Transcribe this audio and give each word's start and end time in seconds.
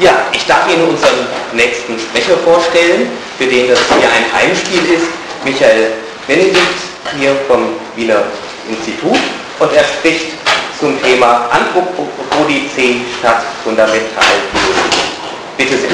Ja, 0.00 0.12
ich 0.32 0.46
darf 0.46 0.72
Ihnen 0.72 0.88
unseren 0.88 1.26
nächsten 1.52 1.98
Sprecher 1.98 2.36
vorstellen, 2.44 3.10
für 3.36 3.46
den 3.46 3.68
das 3.68 3.80
hier 3.88 4.08
ein 4.08 4.32
Heimspiel 4.32 4.84
ist. 4.94 5.08
Michael 5.44 5.92
Benedikt 6.28 6.60
hier 7.18 7.34
vom 7.48 7.70
Wiener 7.96 8.22
Institut 8.68 9.18
und 9.58 9.72
er 9.72 9.84
spricht 9.84 10.26
zum 10.78 11.02
Thema 11.02 11.48
Anthropodizee 11.50 13.00
statt 13.18 13.42
Fundamentaltheorie. 13.64 14.38
Bitte 15.56 15.78
sehr. 15.78 15.90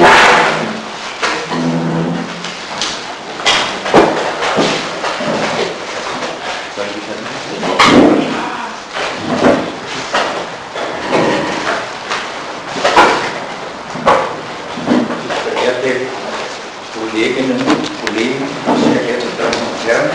Kolleginnen 17.15 17.59
und 17.59 18.05
Kollegen, 18.05 18.47
sehr 18.83 19.03
geehrte 19.03 19.31
Damen 19.37 19.55
und 19.55 19.87
Herren, 19.87 20.09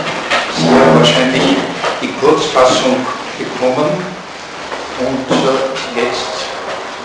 Sie 0.55 0.69
haben 0.69 0.99
wahrscheinlich 0.99 1.57
die 2.01 2.11
Kurzfassung 2.19 2.97
bekommen 3.39 3.89
und 4.99 5.31
äh, 5.31 5.99
jetzt 5.99 6.45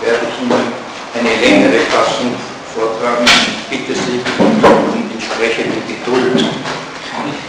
werde 0.03 0.27
ich 0.29 0.35
Ihnen 0.43 0.73
eine 1.17 1.33
längere 1.41 1.79
Fassung 1.85 2.35
vortragen. 2.75 3.25
Ich 3.25 3.79
bitte 3.79 3.99
Sie 3.99 4.21
um 4.37 5.09
entsprechende 5.11 5.77
Geduld. 5.87 6.45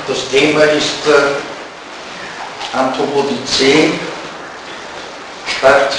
Das 0.06 0.28
Thema 0.30 0.62
ist 0.62 1.06
äh, 1.06 2.77
Anthropodizee 2.78 3.92
statt 5.59 5.92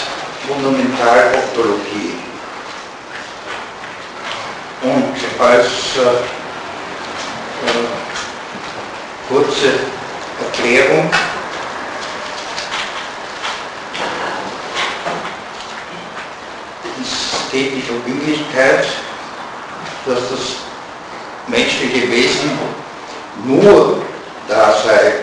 Fundamentalontologie. 0.47 2.15
Und 4.81 5.13
als 5.39 5.67
äh, 5.97 6.39
äh, 7.65 7.85
kurze 9.29 9.73
Erklärung. 10.43 11.09
Es 16.99 17.51
geht 17.51 17.75
die 17.75 17.81
Verbindlichkeit, 17.81 18.87
dass 20.05 20.29
das 20.31 20.39
menschliche 21.47 22.11
Wesen 22.11 22.57
nur 23.45 24.01
da 24.47 24.73
sei. 24.83 25.13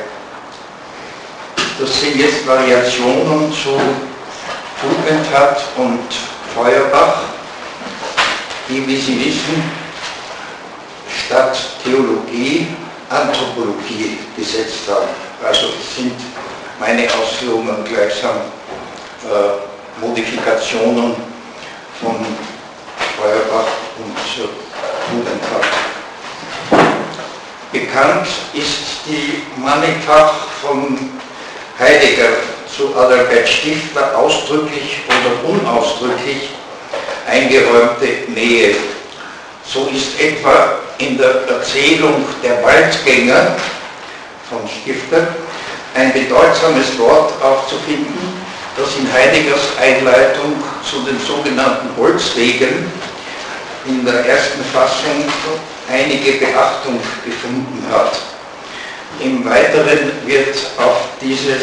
Das 1.78 2.00
sind 2.00 2.16
jetzt 2.16 2.46
Variationen 2.46 3.52
zu 3.52 3.78
Tugendhat 4.80 5.62
und 5.76 6.06
Feuerbach, 6.54 7.22
die, 8.68 8.86
wie 8.86 8.96
Sie 8.96 9.26
wissen, 9.26 9.62
statt 11.26 11.58
Theologie 11.82 12.68
Anthropologie 13.10 14.18
gesetzt 14.36 14.88
haben. 14.88 15.08
Also 15.46 15.68
sind 15.94 16.14
meine 16.80 17.06
Ausführungen 17.14 17.84
gleichsam 17.84 18.36
äh, 19.24 20.04
Modifikationen 20.04 21.14
von 22.00 22.16
Feuerbach 23.16 23.70
und 23.98 24.16
äh, 24.16 24.48
Tugendhat. 25.10 25.66
Bekannt 27.72 28.28
ist 28.54 29.06
die 29.06 29.42
mannigfach 29.60 30.34
von 30.62 31.10
Heidegger 31.78 32.30
zu 32.74 32.94
Adalbert 32.96 33.48
Stifter 33.48 34.16
ausdrücklich 34.16 35.00
oder 35.08 35.48
unausdrücklich 35.50 36.50
eingeräumte 37.26 38.30
Nähe. 38.32 38.76
So 39.64 39.88
ist 39.92 40.18
etwa 40.20 40.78
in 40.98 41.18
der 41.18 41.46
Erzählung 41.48 42.24
der 42.42 42.62
Waldgänger 42.62 43.56
von 44.48 44.60
Stifter 44.68 45.28
ein 45.94 46.12
bedeutsames 46.12 46.98
Wort 46.98 47.32
aufzufinden, 47.42 48.16
das 48.76 48.96
in 48.96 49.10
Heideggers 49.12 49.60
Einleitung 49.80 50.54
zu 50.88 51.00
den 51.00 51.18
sogenannten 51.20 51.88
Holzwegen 51.96 52.90
in 53.86 54.04
der 54.04 54.26
ersten 54.26 54.62
Fassung 54.72 55.24
einige 55.90 56.32
Beachtung 56.32 57.00
gefunden 57.24 57.84
hat. 57.90 58.12
Im 59.20 59.44
Weiteren 59.44 60.10
wird 60.26 60.56
auf 60.76 61.08
diese, 61.20 61.56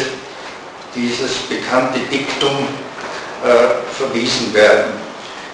dieses 0.94 1.36
bekannte 1.48 2.00
Diktum 2.10 2.68
äh, 3.44 3.94
verwiesen 3.96 4.52
werden. 4.54 4.92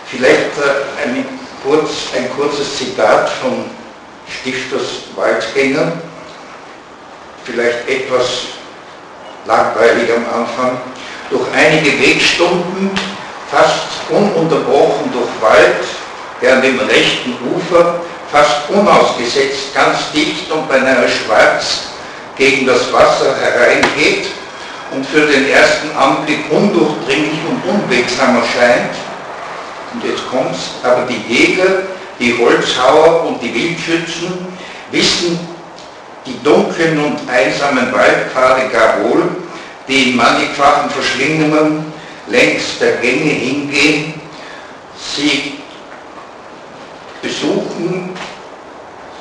Vielleicht 0.06 0.56
äh, 0.58 1.02
eine 1.04 1.24
kurz, 1.62 1.90
ein 2.16 2.30
kurzes 2.36 2.76
Zitat 2.78 3.28
von 3.42 3.64
Stifters 4.28 5.04
Waldgänger, 5.16 5.92
vielleicht 7.44 7.88
etwas 7.88 8.44
langweilig 9.46 10.10
am 10.14 10.40
Anfang. 10.40 10.80
Durch 11.30 11.46
einige 11.54 12.00
Wegstunden, 12.00 12.90
fast 13.50 13.86
ununterbrochen 14.08 15.12
durch 15.12 15.30
Wald, 15.40 15.84
der 16.40 16.54
an 16.54 16.62
dem 16.62 16.78
rechten 16.80 17.36
Ufer 17.54 18.00
fast 18.30 18.68
unausgesetzt 18.70 19.74
ganz 19.74 20.12
dicht 20.12 20.50
und 20.50 20.68
beinahe 20.68 21.08
schwarz 21.08 21.88
gegen 22.36 22.66
das 22.66 22.92
Wasser 22.92 23.34
hereingeht 23.36 24.28
und 24.92 25.04
für 25.06 25.26
den 25.26 25.50
ersten 25.50 25.90
Anblick 25.96 26.50
undurchdringlich 26.50 27.40
und 27.48 27.62
unwegsam 27.68 28.36
erscheint, 28.36 28.94
und 29.92 30.04
jetzt 30.04 30.28
kommt's, 30.30 30.70
aber 30.82 31.06
die 31.06 31.32
Jäger, 31.32 31.82
die 32.18 32.36
Holzhauer 32.38 33.26
und 33.26 33.42
die 33.42 33.54
Wildschützen 33.54 34.46
wissen 34.90 35.38
die 36.26 36.42
dunklen 36.42 36.98
und 37.02 37.28
einsamen 37.28 37.92
Waldpfade 37.92 38.68
gar 38.68 39.02
wohl, 39.02 39.28
die 39.88 40.10
in 40.10 40.16
mannigfachen 40.16 40.90
Verschlingungen 40.90 41.92
längs 42.26 42.78
der 42.78 42.96
Gänge 42.96 43.30
hingehen. 43.30 44.14
Sie 44.96 45.60
besuchen 47.22 48.10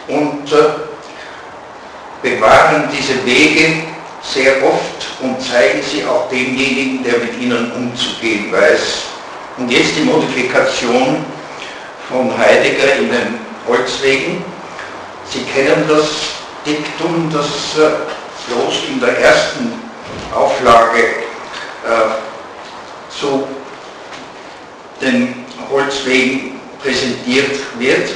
und 0.08 0.52
äh, 0.52 0.56
bewahren 2.22 2.90
diese 2.92 3.26
Wege 3.26 3.84
sehr 4.22 4.64
oft 4.64 5.08
und 5.22 5.42
zeigen 5.42 5.82
sie 5.82 6.06
auch 6.06 6.30
demjenigen, 6.30 7.04
der 7.04 7.18
mit 7.20 7.40
ihnen 7.40 7.72
umzugehen 7.72 8.52
weiß. 8.52 9.09
Und 9.60 9.70
jetzt 9.70 9.98
die 9.98 10.04
Modifikation 10.04 11.26
von 12.10 12.38
Heidegger 12.38 12.96
in 12.96 13.12
den 13.12 13.40
Holzwegen. 13.68 14.42
Sie 15.30 15.42
kennen 15.54 15.84
das 15.88 16.08
Diktum, 16.66 17.30
das 17.32 17.78
äh, 17.78 17.92
bloß 18.48 18.76
in 18.90 19.02
der 19.02 19.20
ersten 19.20 19.74
Auflage 20.34 21.00
äh, 21.00 23.20
zu 23.20 23.46
den 25.02 25.46
Holzwegen 25.70 26.62
präsentiert 26.82 27.60
wird. 27.78 28.10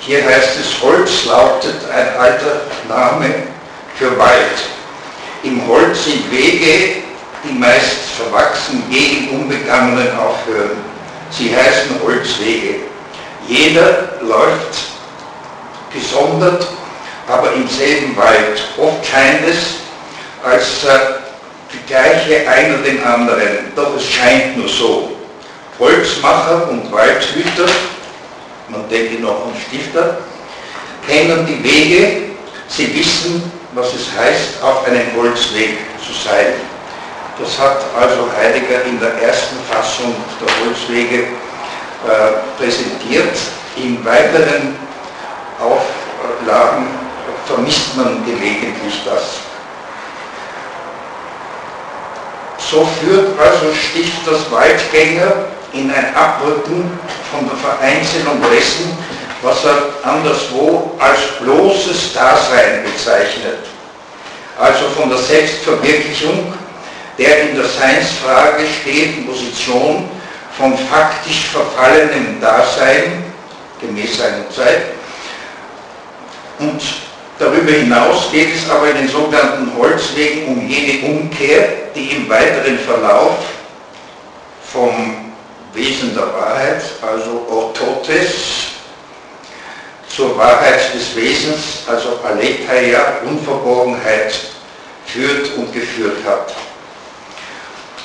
Hier 0.00 0.24
heißt 0.24 0.58
es, 0.58 0.82
Holz 0.82 1.26
lautet 1.26 1.76
ein 1.94 2.16
alter 2.18 2.62
Name 2.88 3.34
für 3.96 4.18
Wald. 4.18 4.58
Im 5.42 5.68
Holz 5.68 6.06
sind 6.06 6.32
Wege, 6.32 7.02
die 7.44 7.52
meist 7.52 7.98
verwachsen 8.16 8.84
gegen 8.90 9.40
Unbegangenen 9.40 10.08
aufhören. 10.16 10.78
Sie 11.30 11.54
heißen 11.54 12.00
Holzwege. 12.04 12.74
Jeder 13.48 14.18
läuft 14.20 14.78
gesondert, 15.92 16.66
aber 17.28 17.52
im 17.54 17.68
selben 17.68 18.16
Wald. 18.16 18.62
Oft 18.78 19.04
scheint 19.06 19.46
es, 19.48 19.82
als 20.44 20.84
äh, 20.84 21.22
gleiche 21.86 22.48
einer 22.48 22.78
den 22.78 23.02
anderen, 23.04 23.72
doch 23.74 23.96
es 23.96 24.10
scheint 24.10 24.56
nur 24.56 24.68
so. 24.68 25.16
Holzmacher 25.78 26.68
und 26.70 26.92
Waldhüter, 26.92 27.66
man 28.68 28.88
denke 28.88 29.20
noch 29.20 29.46
an 29.46 29.52
Stifter, 29.66 30.18
kennen 31.06 31.46
die 31.46 31.62
Wege, 31.64 32.22
sie 32.68 32.94
wissen, 32.96 33.50
was 33.74 33.88
es 33.94 34.06
heißt, 34.16 34.62
auf 34.62 34.86
einem 34.86 35.06
Holzweg 35.16 35.78
zu 36.06 36.12
sein. 36.12 36.71
Das 37.38 37.58
hat 37.58 37.78
also 37.98 38.28
Heidegger 38.36 38.84
in 38.84 39.00
der 39.00 39.14
ersten 39.22 39.56
Fassung 39.70 40.14
der 40.40 40.66
Holzwege 40.66 41.22
äh, 41.22 42.58
präsentiert. 42.58 43.36
In 43.76 44.04
weiteren 44.04 44.76
Auflagen 45.58 46.88
vermisst 47.46 47.96
man 47.96 48.24
gelegentlich 48.26 49.00
das. 49.04 49.38
So 52.58 52.86
führt 53.00 53.38
also 53.38 53.74
Stifters 53.74 54.50
Waldgänger 54.50 55.46
in 55.72 55.90
ein 55.90 56.14
Abrücken 56.14 56.98
von 57.30 57.48
der 57.48 57.56
Vereinzelung 57.56 58.40
dessen, 58.50 58.96
was 59.42 59.64
er 59.64 60.08
anderswo 60.08 60.96
als 60.98 61.20
bloßes 61.40 62.12
Dasein 62.12 62.84
bezeichnet. 62.84 63.58
Also 64.58 64.88
von 64.96 65.08
der 65.08 65.18
Selbstverwirklichung 65.18 66.52
der 67.22 67.42
in 67.42 67.56
der 67.56 67.66
Seinsfrage 67.66 68.64
stehenden 68.80 69.26
Position 69.26 70.08
von 70.56 70.76
faktisch 70.76 71.46
verfallenem 71.52 72.40
Dasein, 72.40 73.24
gemäß 73.80 74.18
seiner 74.18 74.50
Zeit. 74.50 74.82
Und 76.58 76.82
darüber 77.38 77.72
hinaus 77.72 78.30
geht 78.32 78.54
es 78.56 78.68
aber 78.68 78.90
in 78.90 78.96
den 78.96 79.08
sogenannten 79.08 79.72
Holzwegen 79.78 80.48
um 80.48 80.68
jene 80.68 81.06
Umkehr, 81.06 81.68
die 81.94 82.08
im 82.08 82.28
weiteren 82.28 82.78
Verlauf 82.78 83.38
vom 84.72 85.32
Wesen 85.74 86.14
der 86.14 86.26
Wahrheit, 86.34 86.82
also 87.00 87.46
Orthotes, 87.48 88.32
zur 90.08 90.36
Wahrheit 90.36 90.92
des 90.92 91.16
Wesens, 91.16 91.84
also 91.86 92.18
Aletheia, 92.24 93.20
Unverborgenheit, 93.24 94.34
führt 95.06 95.56
und 95.56 95.72
geführt 95.72 96.18
hat. 96.26 96.54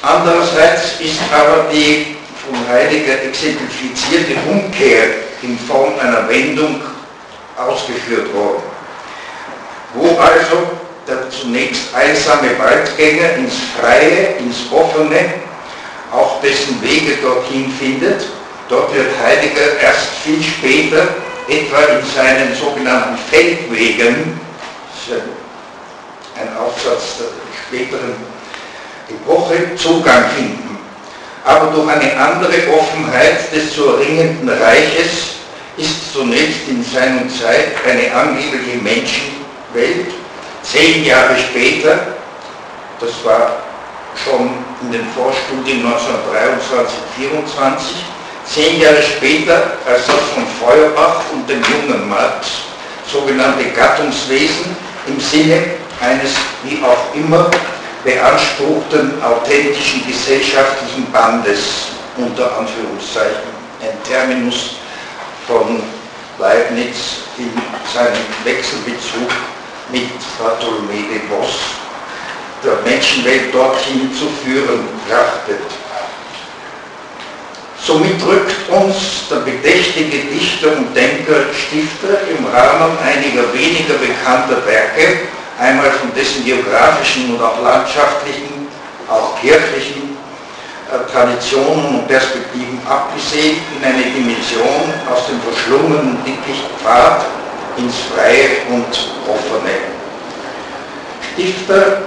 Andererseits 0.01 0.99
ist 0.99 1.19
aber 1.33 1.65
die 1.71 2.15
von 2.45 2.55
Heidegger 2.69 3.23
exemplifizierte 3.23 4.35
Umkehr 4.49 5.05
in 5.41 5.57
Form 5.59 5.93
einer 5.99 6.27
Wendung 6.29 6.81
ausgeführt 7.57 8.33
worden, 8.33 8.63
wo 9.95 10.17
also 10.19 10.69
der 11.07 11.29
zunächst 11.29 11.93
einsame 11.95 12.57
Waldgänger 12.59 13.35
ins 13.37 13.53
Freie, 13.79 14.35
ins 14.39 14.71
Offene, 14.71 15.33
auch 16.13 16.41
dessen 16.41 16.81
Wege 16.81 17.17
dorthin 17.21 17.71
findet. 17.79 18.25
Dort 18.69 18.93
wird 18.93 19.07
Heidegger 19.23 19.79
erst 19.81 20.09
viel 20.23 20.43
später, 20.43 21.07
etwa 21.47 21.81
in 21.83 22.05
seinen 22.13 22.53
sogenannten 22.55 23.17
Feldwegen, 23.29 24.39
ein 26.35 26.57
Aufsatz 26.57 27.17
der 27.19 27.27
späteren 27.65 28.15
Epoche, 29.09 29.75
Zugang 29.75 30.25
finden. 30.35 30.77
Aber 31.45 31.71
durch 31.71 31.87
eine 31.89 32.17
andere 32.17 32.55
Offenheit 32.77 33.53
des 33.53 33.73
zu 33.73 33.87
erringenden 33.87 34.49
Reiches 34.49 35.37
ist 35.77 36.11
zunächst 36.13 36.67
in 36.67 36.83
seiner 36.83 37.27
Zeit 37.29 37.73
eine 37.87 38.13
angebliche 38.13 38.77
Menschenwelt. 38.77 40.13
Zehn 40.63 41.05
Jahre 41.05 41.37
später, 41.37 41.99
das 42.99 43.11
war 43.23 43.57
schon 44.23 44.49
in 44.81 44.91
den 44.91 45.07
Vorstudien 45.15 45.85
1923, 45.85 46.97
1924, 47.21 47.95
zehn 48.45 48.81
Jahre 48.81 49.01
später, 49.01 49.77
als 49.85 50.07
das 50.07 50.21
von 50.33 50.45
Feuerbach 50.59 51.21
und 51.31 51.47
dem 51.47 51.61
jungen 51.63 52.09
Marx 52.09 52.47
sogenannte 53.09 53.65
Gattungswesen 53.71 54.75
im 55.07 55.19
Sinne 55.19 55.63
eines 56.01 56.33
wie 56.63 56.83
auch 56.83 57.15
immer 57.15 57.49
beanspruchten 58.03 59.21
authentischen 59.21 60.05
gesellschaftlichen 60.07 61.11
Bandes 61.11 61.89
unter 62.17 62.57
Anführungszeichen, 62.57 63.49
ein 63.81 63.97
Terminus 64.03 64.75
von 65.47 65.81
Leibniz 66.39 67.23
in 67.37 67.51
seinem 67.93 68.25
Wechselbezug 68.43 69.29
mit 69.91 70.09
Bartholomé 70.39 71.07
de 71.09 71.21
Vos 71.29 71.77
der 72.63 72.77
Menschenwelt 72.83 73.53
dorthin 73.53 74.11
zu 74.13 74.27
führen 74.43 74.87
trachtet. 75.07 75.61
Somit 77.79 78.21
drückt 78.21 78.67
uns 78.69 78.95
der 79.29 79.37
bedächtige 79.37 80.17
Dichter 80.33 80.75
und 80.75 80.93
Denker 80.95 81.45
Stifter 81.53 82.19
im 82.29 82.45
Rahmen 82.47 82.97
einiger 82.99 83.53
weniger 83.53 83.93
bekannter 83.93 84.65
Werke, 84.65 85.19
einmal 85.59 85.91
von 85.91 86.13
dessen 86.13 86.45
geografischen 86.45 87.35
und 87.35 87.41
auch 87.43 87.61
landschaftlichen, 87.61 88.67
auch 89.09 89.39
kirchlichen 89.39 90.17
äh, 90.91 91.11
Traditionen 91.11 91.99
und 91.99 92.07
Perspektiven 92.07 92.79
abgesehen, 92.87 93.57
in 93.77 93.83
eine 93.83 94.03
Dimension 94.03 94.93
aus 95.11 95.27
dem 95.27 95.41
verschlungenen 95.41 96.17
Dickichtpfad 96.23 97.25
ins 97.77 97.95
Freie 98.13 98.63
und 98.69 98.87
Offene. 99.27 99.73
Stifter 101.33 102.01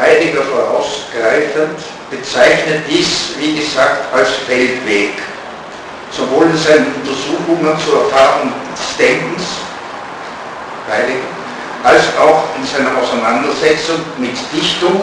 Heidegger 0.00 0.42
vorausgreifend, 0.42 1.78
bezeichnet 2.10 2.82
dies, 2.88 3.34
wie 3.38 3.56
gesagt, 3.56 4.12
als 4.14 4.30
Feldweg. 4.46 5.12
Sowohl 6.10 6.46
in 6.46 6.56
seinen 6.56 6.94
Untersuchungen 6.94 7.78
zur 7.84 8.04
Erfahrung 8.04 8.52
des 8.74 8.96
Denkens, 8.96 9.42
Heidegger, 10.90 11.39
als 11.82 12.02
auch 12.18 12.44
in 12.56 12.66
seiner 12.66 12.96
Auseinandersetzung 12.98 14.00
mit 14.18 14.36
Dichtung 14.52 15.02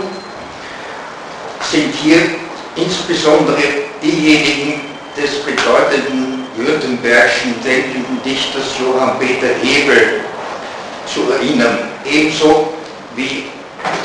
sind 1.72 1.94
hier 2.02 2.22
insbesondere 2.76 3.62
diejenigen 4.02 4.82
des 5.18 5.44
bedeutenden 5.44 6.46
württembergischen 6.56 7.56
denkenden 7.64 8.22
Dichters 8.24 8.78
Johann 8.80 9.18
Peter 9.20 9.54
Hebel 9.62 10.22
zu 11.12 11.32
erinnern, 11.32 11.90
ebenso 12.06 12.74
wie 13.16 13.46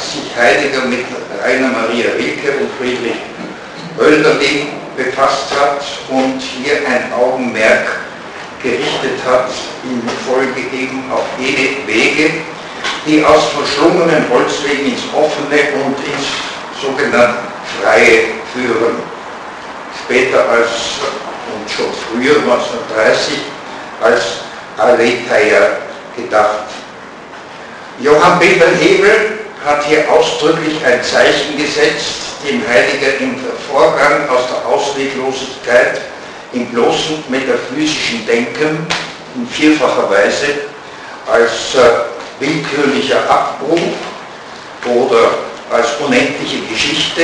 sich 0.01 0.37
Heidegger 0.37 0.87
mit 0.87 1.05
Rainer 1.43 1.69
Maria 1.69 2.11
Rilke 2.17 2.53
und 2.61 2.71
Friedrich 2.79 3.21
Hölderlin 3.99 4.69
befasst 4.97 5.51
hat 5.59 5.83
und 6.09 6.41
hier 6.41 6.77
ein 6.87 7.13
Augenmerk 7.13 8.01
gerichtet 8.63 9.19
hat, 9.27 9.51
in 9.85 10.03
Folge 10.27 10.61
eben 10.73 11.11
auf 11.11 11.25
jene 11.39 11.87
Wege, 11.87 12.31
die 13.07 13.25
aus 13.25 13.49
verschlungenen 13.49 14.25
Holzwegen 14.31 14.87
ins 14.87 15.03
Offene 15.13 15.61
und 15.85 15.97
ins 16.07 16.29
sogenannte 16.81 17.39
Freie 17.81 18.25
führen. 18.53 18.97
Später 20.05 20.49
als, 20.49 20.71
und 21.53 21.71
schon 21.71 21.93
früher, 22.09 22.37
1930, 22.37 23.39
als 24.03 24.23
Aletheia 24.79 25.79
gedacht. 26.17 26.65
Johann 28.01 28.39
Peter 28.39 28.69
Hebel 28.81 29.39
hat 29.65 29.85
hier 29.85 30.11
ausdrücklich 30.11 30.85
ein 30.85 31.03
Zeichen 31.03 31.57
gesetzt, 31.57 32.23
dem 32.47 32.63
Heidegger 32.67 33.19
im 33.21 33.37
Vorgang 33.71 34.29
aus 34.29 34.43
der 34.49 34.67
Ausweglosigkeit 34.67 36.01
im 36.53 36.67
bloßen 36.67 37.25
metaphysischen 37.29 38.27
Denken 38.27 38.87
in 39.37 39.47
vierfacher 39.47 40.11
Weise 40.11 40.47
als 41.31 41.75
äh, 41.75 42.12
willkürlicher 42.43 43.23
Abbruch 43.31 43.79
oder 44.85 45.31
als 45.71 45.89
unendliche 46.05 46.61
Geschichte 46.67 47.23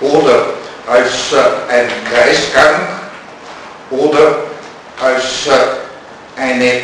oder 0.00 0.46
als 0.86 1.32
äh, 1.32 1.72
ein 1.72 1.88
Kreisgang 2.10 2.88
oder 3.90 4.36
als 5.00 5.46
äh, 5.46 6.40
eine 6.40 6.80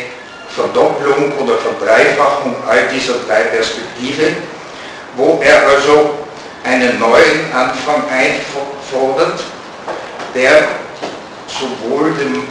Verdopplung 0.55 1.33
oder 1.39 1.57
Verdreifachung 1.57 2.55
all 2.67 2.87
dieser 2.93 3.15
drei 3.27 3.43
Perspektiven 3.43 4.35
wo 5.15 5.39
er 5.43 5.67
also 5.67 6.15
einen 6.63 6.99
neuen 6.99 7.51
Anfang 7.53 8.03
einfordert, 8.09 9.43
der 10.33 10.67
sowohl 11.47 12.13
dem 12.13 12.43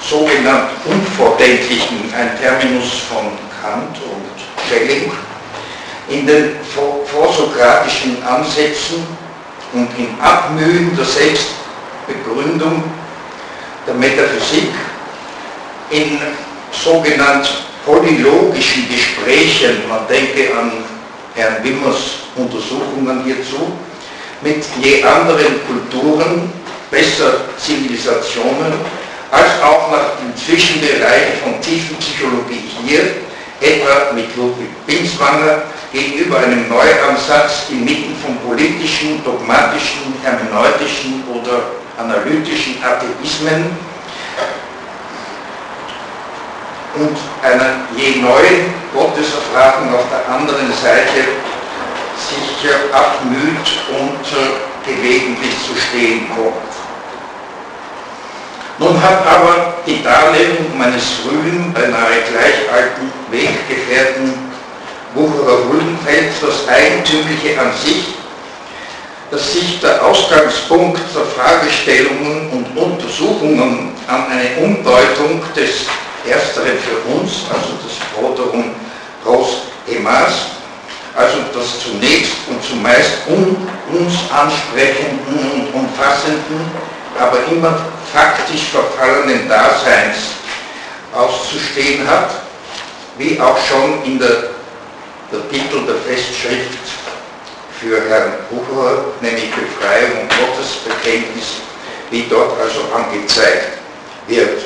sogenannten 0.00 0.90
Unvordenklichen, 0.90 2.12
ein 2.16 2.38
Terminus 2.40 3.02
von 3.08 3.38
Kant 3.62 3.96
und 3.98 4.47
Schelling, 4.68 5.10
in 6.08 6.26
den 6.26 6.56
vorsokratischen 7.06 8.22
Ansätzen 8.22 9.06
und 9.72 9.88
im 9.98 10.20
Abmühen 10.20 10.96
der 10.96 11.04
Selbstbegründung 11.04 12.82
der 13.86 13.94
Metaphysik 13.94 14.70
in 15.90 16.18
sogenannten 16.72 17.48
polylogischen 17.84 18.86
Gesprächen, 18.88 19.88
man 19.88 20.06
denke 20.08 20.54
an 20.54 20.72
Herrn 21.34 21.62
Wimmers 21.62 22.28
Untersuchungen 22.36 23.24
hierzu, 23.24 23.72
mit 24.42 24.64
je 24.82 25.02
anderen 25.02 25.60
Kulturen, 25.66 26.52
besser 26.90 27.40
Zivilisationen, 27.58 28.74
als 29.30 29.62
auch 29.62 29.90
nach 29.90 30.16
dem 30.20 30.34
Zwischenbereich 30.36 31.40
von 31.42 31.60
Tiefenpsychologie 31.60 32.70
hier, 32.84 33.27
etwa 33.60 34.12
mit 34.14 34.34
Ludwig 34.36 34.70
Binswanger, 34.86 35.62
gegenüber 35.92 36.38
einem 36.38 36.68
Neuansatz 36.68 37.70
inmitten 37.70 38.14
von 38.22 38.36
politischen, 38.46 39.24
dogmatischen, 39.24 40.14
hermeneutischen 40.22 41.24
oder 41.32 41.62
analytischen 41.98 42.76
Atheismen 42.82 43.76
und 46.94 47.16
einer 47.42 47.86
je 47.96 48.20
neuen 48.20 48.74
Gotteserfahrung 48.92 49.94
auf 49.94 50.04
der 50.10 50.34
anderen 50.34 50.72
Seite 50.72 51.28
sich 52.18 52.70
abmüht 52.92 53.68
und 53.98 54.24
äh, 54.36 54.68
gelegentlich 54.84 55.54
zu 55.66 55.74
stehen 55.76 56.28
kommt. 56.34 56.67
Nun 58.80 59.02
hat 59.02 59.26
aber 59.26 59.74
die 59.84 60.02
Darlegung 60.04 60.78
meines 60.78 61.02
frühen, 61.22 61.72
beinahe 61.74 62.22
gleich 62.30 62.72
alten 62.72 63.10
Weggefährten 63.28 64.34
Wucherer 65.14 65.64
Huldenfeld 65.68 66.30
das 66.40 66.68
Eigentümliche 66.68 67.58
an 67.58 67.72
sich, 67.72 68.14
dass 69.32 69.52
sich 69.52 69.80
der 69.80 70.04
Ausgangspunkt 70.04 71.00
der 71.12 71.24
Fragestellungen 71.24 72.50
und 72.50 72.76
Untersuchungen 72.76 73.94
an 74.06 74.26
eine 74.30 74.64
Umdeutung 74.64 75.42
des 75.56 75.86
Ersteren 76.28 76.78
für 76.78 77.18
uns, 77.18 77.32
also 77.52 77.74
des 77.82 77.98
Forderung 78.14 78.74
Ros 79.26 79.62
Emas, 79.88 80.32
also 81.16 81.38
das 81.52 81.80
zunächst 81.80 82.36
und 82.48 82.62
zumeist 82.62 83.26
un, 83.26 83.56
uns 83.92 84.14
ansprechenden 84.30 85.50
und 85.52 85.74
umfassenden, 85.74 86.60
aber 87.18 87.38
immer 87.50 87.80
faktisch 88.12 88.68
verfallenen 88.72 89.48
Daseins 89.48 90.16
auszustehen 91.14 92.06
hat, 92.06 92.30
wie 93.16 93.40
auch 93.40 93.56
schon 93.66 94.02
in 94.04 94.18
der, 94.18 94.50
der 95.32 95.48
Titel 95.50 95.84
der 95.86 95.96
Festschrift 95.96 96.78
für 97.80 98.00
Herrn 98.08 98.32
Bucher, 98.50 99.04
nämlich 99.20 99.50
Befreiung 99.50 100.22
und 100.22 100.28
Gottesbekenntnis, 100.28 101.60
wie 102.10 102.26
dort 102.28 102.58
also 102.60 102.80
angezeigt 102.94 103.78
wird. 104.26 104.62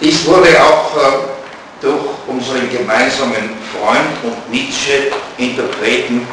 Dies 0.00 0.24
wurde 0.26 0.48
auch 0.62 0.96
äh, 0.96 1.80
durch 1.80 2.04
unseren 2.26 2.70
gemeinsamen 2.70 3.56
Freund 3.72 4.12
und 4.22 4.50
Nietzsche-Interpreten 4.50 6.26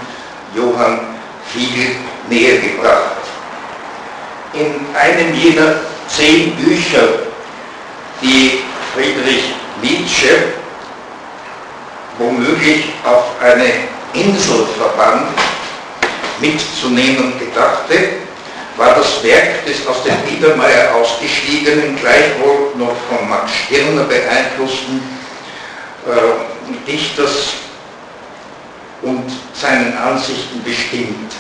Johann 0.56 1.00
Fiegel 1.52 1.96
näher 2.30 2.58
gebracht. 2.60 3.18
In 4.54 4.86
einem 4.96 5.34
jener 5.34 5.76
zehn 6.16 6.56
Bücher, 6.56 7.08
die 8.22 8.62
Friedrich 8.94 9.44
Nietzsche 9.82 10.54
womöglich 12.18 12.86
auf 13.04 13.24
eine 13.42 13.66
Insel 14.14 14.68
verband, 14.78 15.28
mitzunehmen 16.40 17.34
gedachte, 17.40 18.10
war 18.78 18.96
das 18.96 19.24
Werk 19.24 19.66
des 19.66 19.86
aus 19.88 20.04
dem 20.04 20.18
Biedermeier 20.30 20.94
ausgestiegenen, 20.96 21.96
gleichwohl 22.00 22.72
noch 22.76 22.96
von 23.10 23.30
Max 23.30 23.52
Stirner 23.66 24.04
beeinflussten 24.04 25.02
äh, 26.08 26.90
Dichters 26.90 27.54
und 29.02 29.32
seinen 29.54 29.98
Ansichten 29.98 30.64
bestimmt. 30.64 31.32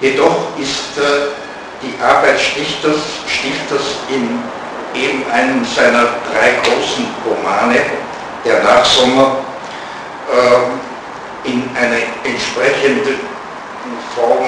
Jedoch 0.00 0.48
ist 0.58 0.98
äh, 0.98 1.37
die 1.82 1.94
Arbeit 2.02 2.40
Stifters, 2.40 3.00
Stifters 3.26 3.96
in 4.08 4.42
eben 4.94 5.30
einem 5.30 5.64
seiner 5.64 6.08
drei 6.30 6.52
großen 6.62 7.06
Romane, 7.24 7.80
der 8.44 8.62
Nachsommer, 8.62 9.36
äh, 10.32 11.48
in 11.48 11.68
eine 11.76 12.02
entsprechende 12.24 13.14
Form 14.14 14.46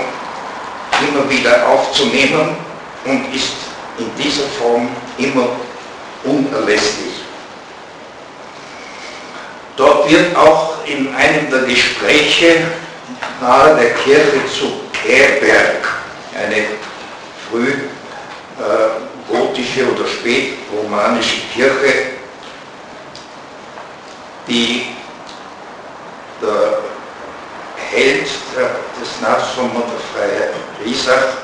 immer 1.08 1.30
wieder 1.30 1.66
aufzunehmen 1.68 2.56
und 3.04 3.34
ist 3.34 3.52
in 3.98 4.10
dieser 4.22 4.46
Form 4.60 4.88
immer 5.18 5.48
unerlässlich. 6.24 7.20
Dort 9.76 10.10
wird 10.10 10.36
auch 10.36 10.84
in 10.84 11.14
einem 11.14 11.50
der 11.50 11.60
Gespräche 11.60 12.66
nahe 13.40 13.76
der 13.76 13.94
Kirche 13.94 14.40
zu 14.52 14.80
Kerberg, 14.92 15.88
eine 16.34 16.64
früh 17.50 17.68
äh, 17.68 19.28
gotische 19.28 19.90
oder 19.90 20.06
spätromanische 20.06 21.42
Kirche, 21.52 21.94
die 24.46 24.86
der 26.40 26.78
Held 27.90 28.22
des 28.22 29.20
Nachsommer 29.20 29.82
der 29.82 30.00
Freiheit 30.12 30.54
Riesach 30.84 31.36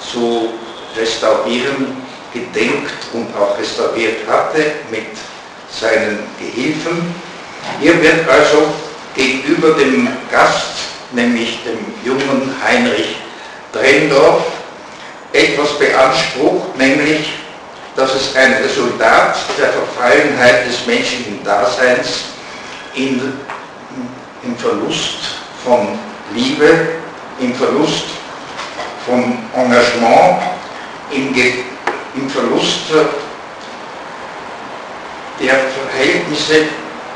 zu 0.00 0.54
restaurieren 0.96 1.96
gedenkt 2.32 2.92
und 3.12 3.34
auch 3.36 3.58
restauriert 3.58 4.26
hatte 4.28 4.72
mit 4.90 5.06
seinen 5.70 6.18
Gehilfen. 6.38 7.14
Hier 7.80 8.00
wird 8.02 8.28
also 8.28 8.74
gegenüber 9.14 9.72
dem 9.72 10.08
Gast, 10.30 10.74
nämlich 11.12 11.58
dem 11.64 11.78
jungen 12.04 12.54
Heinrich 12.62 13.16
Drendorf, 13.72 14.44
etwas 15.38 15.78
beansprucht, 15.78 16.76
nämlich, 16.76 17.28
dass 17.96 18.14
es 18.14 18.34
ein 18.36 18.54
Resultat 18.54 19.36
der 19.58 19.68
Verfallenheit 19.68 20.66
des 20.66 20.86
menschlichen 20.86 21.42
Daseins 21.44 22.24
in, 22.94 23.32
im 24.42 24.56
Verlust 24.56 25.18
von 25.64 25.98
Liebe, 26.34 26.88
im 27.40 27.54
Verlust 27.54 28.04
von 29.06 29.38
Engagement, 29.54 30.42
im, 31.10 31.34
im 32.14 32.30
Verlust 32.30 32.80
der 35.40 35.54
Verhältnisse 35.54 36.66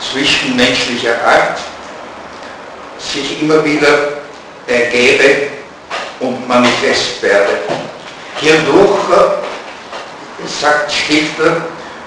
zwischenmenschlicher 0.00 1.14
Art 1.24 1.58
sich 2.98 3.42
immer 3.42 3.64
wieder 3.64 4.22
ergebe 4.66 5.48
und 6.20 6.46
manifest 6.46 7.20
werde. 7.22 7.58
Hierdurch, 8.42 8.98
sagt 10.60 10.92
Stifter, 10.92 11.62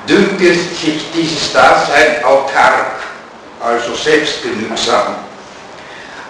dünke 0.07 0.53
sich 0.53 1.01
dieses 1.13 1.53
Dasein 1.53 2.23
autark, 2.25 2.99
also 3.63 3.95
selbstgenügsam 3.95 5.15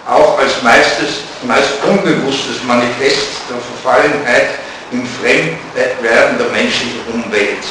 auch 0.08 0.38
als 0.38 0.62
meistes, 0.62 1.26
meist 1.42 1.82
unbewusstes 1.84 2.62
Manifest 2.64 3.50
der 3.50 3.58
Verfallenheit 3.58 4.50
im 4.92 5.04
Fremdwerden 5.04 6.38
der 6.38 6.48
menschlichen 6.52 7.00
Umwelt 7.12 7.64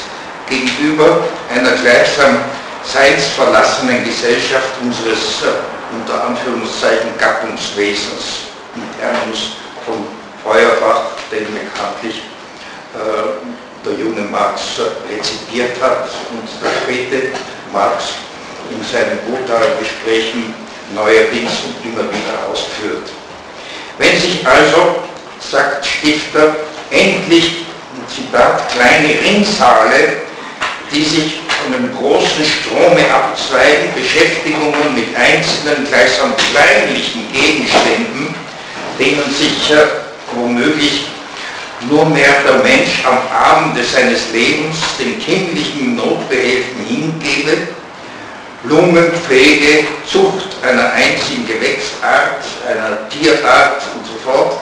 gegenüber 0.49 1.23
einer 1.53 1.71
gleichsam 1.71 2.39
seinsverlassenen 2.83 4.03
Gesellschaft 4.03 4.75
unseres 4.83 5.43
unter 5.93 6.25
Anführungszeichen 6.25 7.17
Gattungswesens 7.17 8.51
mit 8.75 8.89
Ernst 9.01 9.53
von 9.85 10.05
Feuerbach, 10.43 11.14
den 11.35 11.53
bekanntlich 11.53 12.23
äh, 12.95 13.85
der 13.85 13.93
junge 13.93 14.21
Marx 14.21 14.79
rezipiert 15.09 15.79
hat 15.81 16.09
und 16.31 16.47
der 16.63 16.71
späte 16.81 17.27
Marx 17.71 18.15
in 18.71 18.81
seinen 18.83 19.19
Gotha-Gesprächen 19.27 20.53
neuerdings 20.93 21.51
und 21.65 21.75
immer 21.85 22.03
wieder 22.09 22.49
ausführt. 22.49 23.09
Wenn 23.97 24.19
sich 24.19 24.45
also, 24.45 25.03
sagt 25.39 25.85
Stifter, 25.85 26.55
endlich, 26.89 27.65
Zitat, 28.13 28.69
kleine 28.71 29.19
Rinnsale, 29.21 30.21
die 30.91 31.03
sich 31.03 31.39
von 31.63 31.73
einem 31.73 31.95
großen 31.95 32.45
Strome 32.45 33.01
abzweigen, 33.13 33.93
Beschäftigungen 33.93 34.95
mit 34.95 35.15
einzelnen, 35.15 35.87
gleichsam 35.87 36.33
kleinlichen 36.51 37.31
Gegenständen, 37.31 38.35
denen 38.99 39.33
sich 39.33 39.73
womöglich 40.33 41.05
nur 41.89 42.05
mehr 42.05 42.41
der 42.43 42.63
Mensch 42.63 43.03
am 43.05 43.19
Abende 43.31 43.83
seines 43.83 44.31
Lebens 44.31 44.77
den 44.99 45.19
kindlichen 45.19 45.95
Notbehelfen 45.95 46.85
hingebe, 46.85 47.67
Lungenpflege, 48.63 49.85
Zucht 50.05 50.47
einer 50.63 50.91
einzigen 50.93 51.45
Gewächsart, 51.47 52.43
einer 52.67 53.07
Tierart 53.09 53.81
und 53.95 54.05
so 54.05 54.17
fort, 54.23 54.59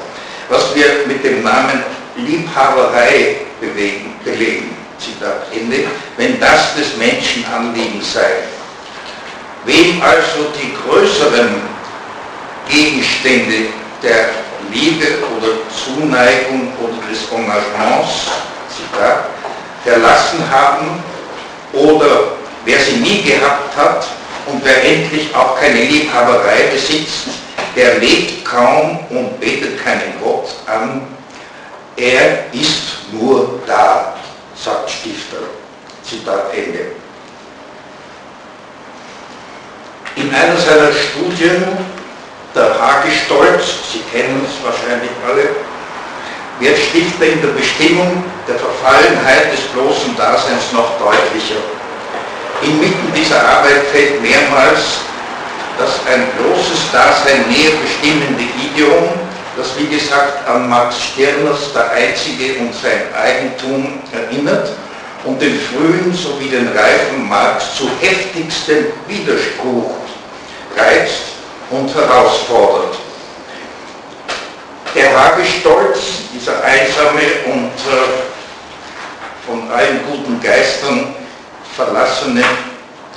was 0.50 0.76
wir 0.76 1.08
mit 1.08 1.24
dem 1.24 1.42
Namen 1.44 1.84
Liebhaberei 2.18 3.38
bewegen, 3.62 4.16
belegen. 4.24 4.76
Zitat 5.00 5.48
Ende, 5.54 5.86
wenn 6.18 6.40
das 6.40 6.76
des 6.76 6.96
Menschen 6.98 7.46
Anliegen 7.54 8.02
sei. 8.02 8.44
Wem 9.66 10.02
also 10.02 10.52
die 10.58 10.74
größeren 10.74 11.56
Gegenstände 12.70 13.70
der 14.02 14.30
Liebe 14.74 15.06
oder 15.38 15.54
Zuneigung 15.70 16.74
oder 16.82 17.08
des 17.10 17.32
Engagements, 17.32 18.32
Zitat, 18.70 19.26
verlassen 19.84 20.44
haben 20.50 21.04
oder 21.74 22.34
Wer 22.66 22.80
sie 22.80 22.98
nie 22.98 23.22
gehabt 23.22 23.76
hat 23.76 24.08
und 24.46 24.64
wer 24.64 24.84
endlich 24.84 25.36
auch 25.36 25.60
keine 25.60 25.82
Liebhaberei 25.82 26.68
besitzt, 26.72 27.28
der 27.76 27.98
lebt 28.00 28.46
kaum 28.46 29.00
und 29.10 29.40
betet 29.40 29.84
keinen 29.84 30.14
Gott 30.24 30.50
an. 30.66 31.02
Er 31.98 32.46
ist 32.54 33.12
nur 33.12 33.60
da, 33.68 34.16
sagt 34.56 34.90
Stifter. 34.90 35.38
Zitat 36.04 36.54
Ende. 36.54 36.92
In 40.16 40.34
einer 40.34 40.58
seiner 40.58 40.92
Studien, 40.94 41.64
der 42.56 42.70
Hagestolz, 42.80 43.92
Sie 43.92 44.04
kennen 44.12 44.46
es 44.46 44.64
wahrscheinlich 44.64 45.12
alle, 45.28 45.50
wird 46.60 46.78
Stifter 46.78 47.26
in 47.26 47.42
der 47.42 47.50
Bestimmung 47.50 48.24
der 48.48 48.56
Verfallenheit 48.56 49.52
des 49.52 49.62
bloßen 49.74 50.16
Daseins 50.16 50.72
noch 50.72 51.00
deutlicher. 51.00 51.62
Inmitten 52.62 53.12
dieser 53.16 53.42
Arbeit 53.42 53.84
fällt 53.92 54.22
mehrmals 54.22 55.02
das 55.78 56.00
ein 56.06 56.28
bloßes 56.38 56.92
Dasein 56.92 57.46
näher 57.50 57.74
bestimmende 57.82 58.44
Idiom 58.62 59.10
das 59.56 59.78
wie 59.78 59.86
gesagt 59.86 60.48
an 60.48 60.68
Max 60.68 60.96
Stirners 61.00 61.74
der 61.74 61.92
Einzige 61.92 62.60
und 62.60 62.74
sein 62.74 63.14
Eigentum 63.16 64.00
erinnert 64.12 64.70
und 65.24 65.42
den 65.42 65.60
frühen 65.60 66.14
sowie 66.14 66.50
den 66.50 66.68
reifen 66.70 67.28
Marx 67.30 67.76
zu 67.78 67.88
heftigstem 68.02 68.86
Widerspruch 69.08 69.92
reizt 70.76 71.33
und 71.74 71.94
herausfordert. 71.94 72.96
Der 74.94 75.18
Hagestolz, 75.18 76.00
dieser 76.34 76.64
einsame 76.64 77.22
und 77.46 77.72
äh, 77.92 79.48
von 79.48 79.72
allen 79.72 80.02
guten 80.08 80.40
Geistern 80.40 81.16
verlassene 81.76 82.44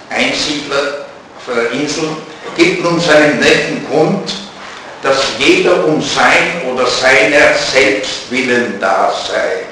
Einsiedler 0.09 1.07
auf 1.39 1.55
einer 1.55 1.71
Insel, 1.71 2.09
gibt 2.57 2.83
nun 2.83 2.99
seinen 2.99 3.39
netten 3.39 3.87
Grund, 3.91 4.33
dass 5.03 5.19
jeder 5.39 5.85
um 5.85 6.01
sein 6.01 6.63
oder 6.73 6.87
seiner 6.87 7.55
selbst 7.55 8.31
willen 8.31 8.81
da 8.81 9.13
sei. 9.13 9.67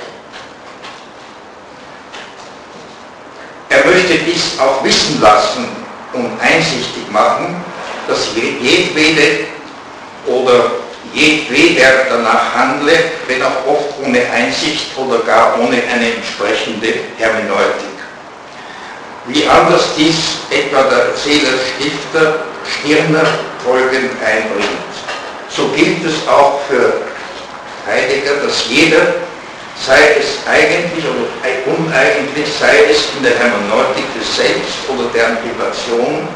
Er 3.71 3.87
möchte 3.87 4.19
dies 4.19 4.59
auch 4.61 4.85
wissen 4.85 5.21
lassen 5.23 5.67
und 6.13 6.39
einsichtig 6.41 7.11
machen, 7.11 7.65
dass 8.09 8.29
jedwede 8.35 9.47
oder 10.27 10.71
jedweder 11.13 12.07
danach 12.11 12.55
handle, 12.55 12.93
wenn 13.29 13.43
auch 13.43 13.67
oft 13.67 13.95
ohne 14.05 14.21
Einsicht 14.31 14.87
oder 14.97 15.19
gar 15.21 15.59
ohne 15.61 15.77
eine 15.93 16.15
entsprechende 16.15 16.95
Hermeneutik. 17.19 17.95
Wie 19.27 19.47
anders 19.47 19.91
dies 19.97 20.17
etwa 20.51 20.83
der 20.83 21.15
Stifter 21.17 22.45
Stirner 22.65 23.27
folgend 23.65 24.11
einbringt. 24.25 24.93
So 25.49 25.69
gilt 25.69 26.05
es 26.05 26.27
auch 26.29 26.61
für 26.69 27.01
Heidegger, 27.87 28.37
dass 28.45 28.65
jeder, 28.69 29.15
sei 29.87 30.17
es 30.19 30.41
eigentlich 30.49 31.05
oder 31.05 31.77
uneigentlich, 31.79 32.49
sei 32.59 32.91
es 32.91 33.05
in 33.17 33.23
der 33.23 33.39
Hermeneutik 33.39 34.05
des 34.19 34.37
Selbst 34.37 34.77
oder 34.89 35.09
der 35.15 35.29
Antipation, 35.29 36.29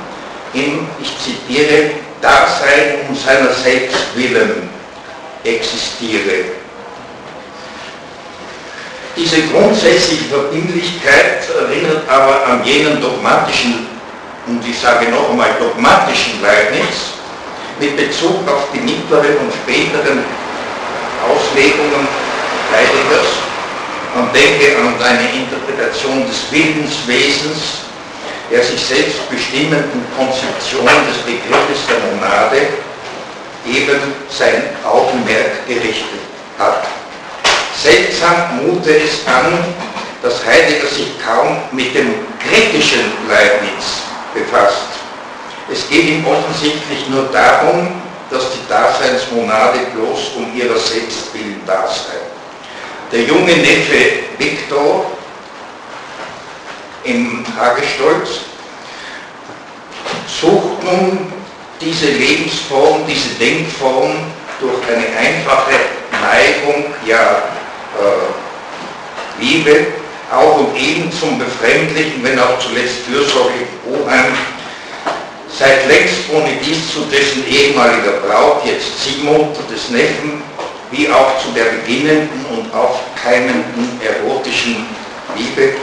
im, 0.55 0.87
ich 1.01 1.13
zitiere, 1.19 1.91
Dasein 2.21 3.07
um 3.09 3.15
seiner 3.15 3.53
selbst 3.53 4.17
willen 4.17 4.69
existiere. 5.45 6.57
Diese 9.17 9.43
grundsätzliche 9.49 10.25
Verbindlichkeit 10.25 11.49
erinnert 11.59 12.09
aber 12.09 12.47
an 12.47 12.65
jenen 12.65 13.01
dogmatischen, 13.01 13.87
und 14.47 14.67
ich 14.67 14.79
sage 14.79 15.11
noch 15.11 15.31
einmal 15.31 15.51
dogmatischen 15.59 16.41
Leibniz, 16.43 17.19
mit 17.81 17.97
Bezug 17.97 18.49
auf 18.49 18.69
die 18.73 18.81
mittleren 18.81 19.37
und 19.39 19.53
späteren 19.53 20.25
Auslegungen 21.29 22.09
Heideggers. 22.73 23.29
Man 24.15 24.33
denke 24.33 24.77
an 24.79 24.95
eine 25.03 25.29
Interpretation 25.31 26.27
des 26.27 26.51
Willenswesens 26.51 27.88
der 28.51 28.63
sich 28.63 28.81
selbst 28.81 29.29
bestimmenden 29.31 30.05
Konzeption 30.17 30.87
des 31.07 31.19
Begriffes 31.25 31.87
der 31.87 31.99
Monade 32.11 32.61
eben 33.67 34.01
sein 34.31 34.63
Augenmerk 34.85 35.67
gerichtet 35.67 36.21
hat. 36.59 36.87
Seltsam 37.77 38.63
mute 38.63 38.97
es 38.97 39.27
an, 39.27 39.65
dass 40.23 40.45
Heidegger 40.45 40.89
sich 40.89 41.13
kaum 41.25 41.59
mit 41.73 41.95
dem 41.95 42.15
kritischen 42.41 43.13
Leibniz 43.29 44.03
befasst. 44.35 44.89
Es 45.71 45.89
geht 45.89 46.07
ihm 46.07 46.27
offensichtlich 46.27 47.09
nur 47.09 47.25
darum, 47.31 48.01
dass 48.31 48.45
die 48.53 48.67
Daseinsmonade 48.69 49.79
bloß 49.95 50.33
um 50.37 50.57
ihrer 50.57 50.79
selbst 50.79 51.33
willen 51.35 51.61
da 51.67 51.87
sei. 51.87 52.19
Der 53.13 53.23
junge 53.23 53.57
Neffe 53.57 54.25
Viktor 54.39 55.18
im 57.09 57.45
Hagestolz, 57.59 58.41
sucht 60.41 60.85
nun 60.85 61.33
diese 61.81 62.07
Lebensform, 62.07 63.03
diese 63.09 63.31
Denkform 63.41 64.13
durch 64.61 64.83
eine 64.89 65.07
einfache 65.17 65.75
Neigung, 66.13 66.85
ja 67.07 67.43
äh, 67.99 69.43
Liebe, 69.43 69.87
auch 70.31 70.59
und 70.59 70.77
eben 70.77 71.11
zum 71.11 71.39
befremdlichen, 71.39 72.23
wenn 72.23 72.39
auch 72.39 72.59
zuletzt 72.59 72.99
fürsorglichen 73.09 73.79
Oheim, 73.87 74.35
seit 75.49 75.89
längst 75.89 76.29
ohne 76.33 76.51
dies 76.63 76.93
zu 76.93 77.01
dessen 77.11 77.47
ehemaliger 77.49 78.21
Braut, 78.27 78.65
jetzt 78.67 79.03
Ziehmutter 79.03 79.63
des 79.73 79.89
Neffen, 79.91 80.43
wie 80.91 81.11
auch 81.11 81.39
zu 81.41 81.49
der 81.55 81.65
beginnenden 81.65 82.45
und 82.51 82.75
aufkeimenden 82.75 84.01
erotischen 84.05 84.87
Liebe 85.37 85.75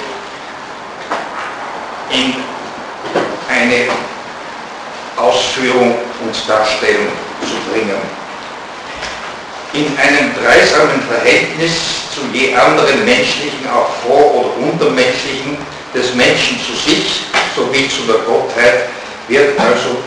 in 2.11 2.33
eine 3.75 3.91
Ausführung 5.17 5.95
und 6.23 6.49
Darstellung 6.49 7.07
zu 7.41 7.71
bringen. 7.71 7.99
In 9.73 9.87
einem 9.97 10.31
dreisamen 10.41 11.01
Verhältnis 11.09 11.73
zu 12.13 12.21
je 12.31 12.55
anderen 12.55 13.03
menschlichen, 13.03 13.67
auch 13.73 13.89
vor- 14.07 14.33
oder 14.35 14.71
untermenschlichen, 14.71 15.57
des 15.93 16.13
Menschen 16.13 16.59
zu 16.59 16.73
sich 16.89 17.21
sowie 17.55 17.87
zu 17.87 18.03
der 18.03 18.19
Gottheit 18.27 18.89
wird 19.27 19.59
also 19.59 19.97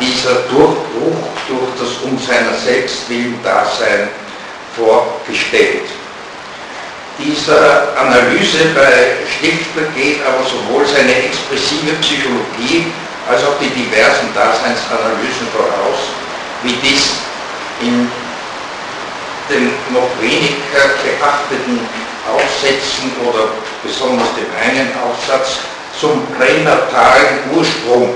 dieser 0.00 0.42
Durchbruch 0.50 1.18
durch 1.48 1.70
das 1.78 2.02
um 2.04 2.18
seiner 2.18 2.54
selbst 2.54 3.08
willen 3.08 3.38
Dasein 3.42 4.08
vorgestellt. 4.76 5.86
Dieser 7.18 7.96
Analyse 7.98 8.70
bei 8.76 9.26
Stifter 9.26 9.90
geht 9.96 10.20
aber 10.24 10.44
sowohl 10.46 10.86
seine 10.86 11.14
expressive 11.26 11.94
Psychologie 12.00 12.86
als 13.28 13.44
auch 13.44 13.58
die 13.60 13.68
diversen 13.70 14.32
Daseinsanalysen 14.34 15.48
voraus, 15.52 16.00
wie 16.62 16.76
dies 16.82 17.20
in 17.80 18.10
den 19.48 19.70
noch 19.92 20.08
weniger 20.20 20.96
beachteten 21.04 21.80
Aufsätzen 22.28 23.12
oder 23.24 23.48
besonders 23.82 24.28
dem 24.36 24.48
einen 24.56 24.92
Aufsatz 25.00 25.60
zum 25.98 26.26
pränatalen 26.36 27.52
Ursprung 27.54 28.14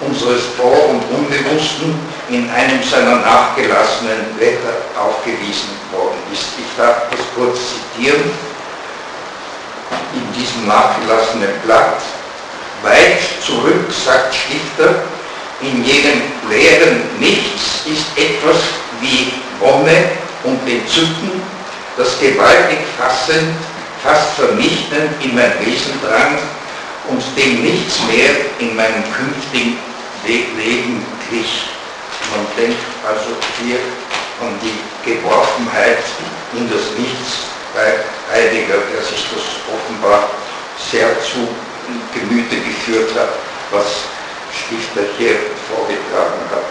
unseres 0.00 0.42
Vor- 0.56 0.88
und 0.88 1.02
Unbewussten 1.12 1.94
in 2.30 2.48
einem 2.50 2.82
seiner 2.82 3.16
nachgelassenen 3.16 4.32
Blätter 4.36 4.80
aufgewiesen 4.96 5.76
worden 5.92 6.18
ist. 6.32 6.46
Ich 6.58 6.76
darf 6.76 7.10
das 7.10 7.20
kurz 7.34 7.58
zitieren. 7.72 8.30
In 10.14 10.32
diesem 10.32 10.66
nachgelassenen 10.66 11.60
Blatt, 11.64 12.00
weit 12.82 13.20
zurück, 13.44 13.90
sagt 13.90 14.34
Stifter, 14.34 15.02
in 15.60 15.84
jenem 15.84 16.22
leeren 16.48 17.02
Nichts 17.18 17.84
ist 17.86 18.06
etwas 18.16 18.56
wie 19.00 19.32
Wonne 19.58 20.10
und 20.44 20.60
Entzücken, 20.66 21.42
das 21.96 22.18
gewaltig 22.18 22.78
fassend, 22.98 23.54
fast 24.02 24.34
vernichtend 24.36 25.10
in 25.22 25.34
mein 25.34 25.52
Wesen 25.60 25.92
drang 26.02 26.38
und 27.08 27.22
dem 27.36 27.62
nichts 27.62 27.98
mehr 28.06 28.30
in 28.58 28.74
meinem 28.74 29.04
künftigen 29.12 29.76
Leben 30.26 31.04
glich. 31.28 31.64
Man 32.30 32.46
denkt 32.56 32.80
also 33.06 33.36
hier 33.62 33.80
an 34.40 34.54
die 34.62 34.78
Geworfenheit 35.04 35.98
in 36.54 36.70
das 36.70 36.96
Nichts 36.96 37.50
bei 37.74 38.00
Heidegger, 38.32 38.80
der 38.92 39.02
sich 39.02 39.26
das 39.34 39.44
offenbar 39.68 40.30
sehr 40.90 41.08
zu 41.20 41.48
Gemüte 42.14 42.56
geführt 42.56 43.10
hat, 43.16 43.30
was 43.70 43.86
Stifter 44.52 45.06
hier 45.18 45.36
vorgetragen 45.68 46.42
hat. 46.50 46.70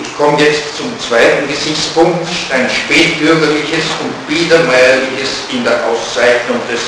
Ich 0.00 0.16
komme 0.16 0.40
jetzt 0.40 0.76
zum 0.76 0.92
zweiten 0.98 1.46
Gesichtspunkt, 1.46 2.26
ein 2.52 2.68
spätbürgerliches 2.68 3.84
und 4.02 4.26
biedermeierliches 4.26 5.46
in 5.52 5.62
der 5.62 5.78
Auszeichnung 5.86 6.58
des 6.70 6.80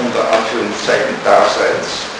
unter 0.00 0.24
Anführungszeichen 0.32 1.14
Daseins 1.24 2.14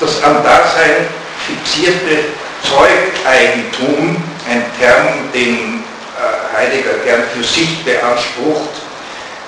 das 0.00 0.22
am 0.22 0.42
Dasein 0.42 1.06
fixierte 1.46 2.24
Zeugeigentum, 2.62 4.16
ein 4.48 4.64
Term, 4.78 5.30
den 5.32 5.82
äh, 6.18 6.56
Heidegger 6.56 6.98
gern 7.04 7.22
für 7.34 7.44
sich 7.44 7.84
beansprucht, 7.84 8.83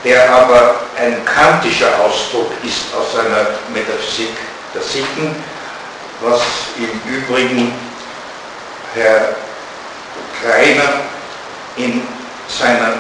der 0.05 0.31
aber 0.31 0.77
ein 0.99 1.25
kantischer 1.25 1.99
Ausdruck 2.01 2.53
ist 2.63 2.95
aus 2.95 3.13
seiner 3.13 3.49
Metaphysik 3.73 4.37
der 4.75 4.83
Sitten, 4.83 5.35
was 6.21 6.41
im 6.77 7.13
Übrigen 7.13 7.73
Herr 8.95 9.37
Kreiner 10.43 11.01
in 11.77 12.03
seiner 12.49 12.95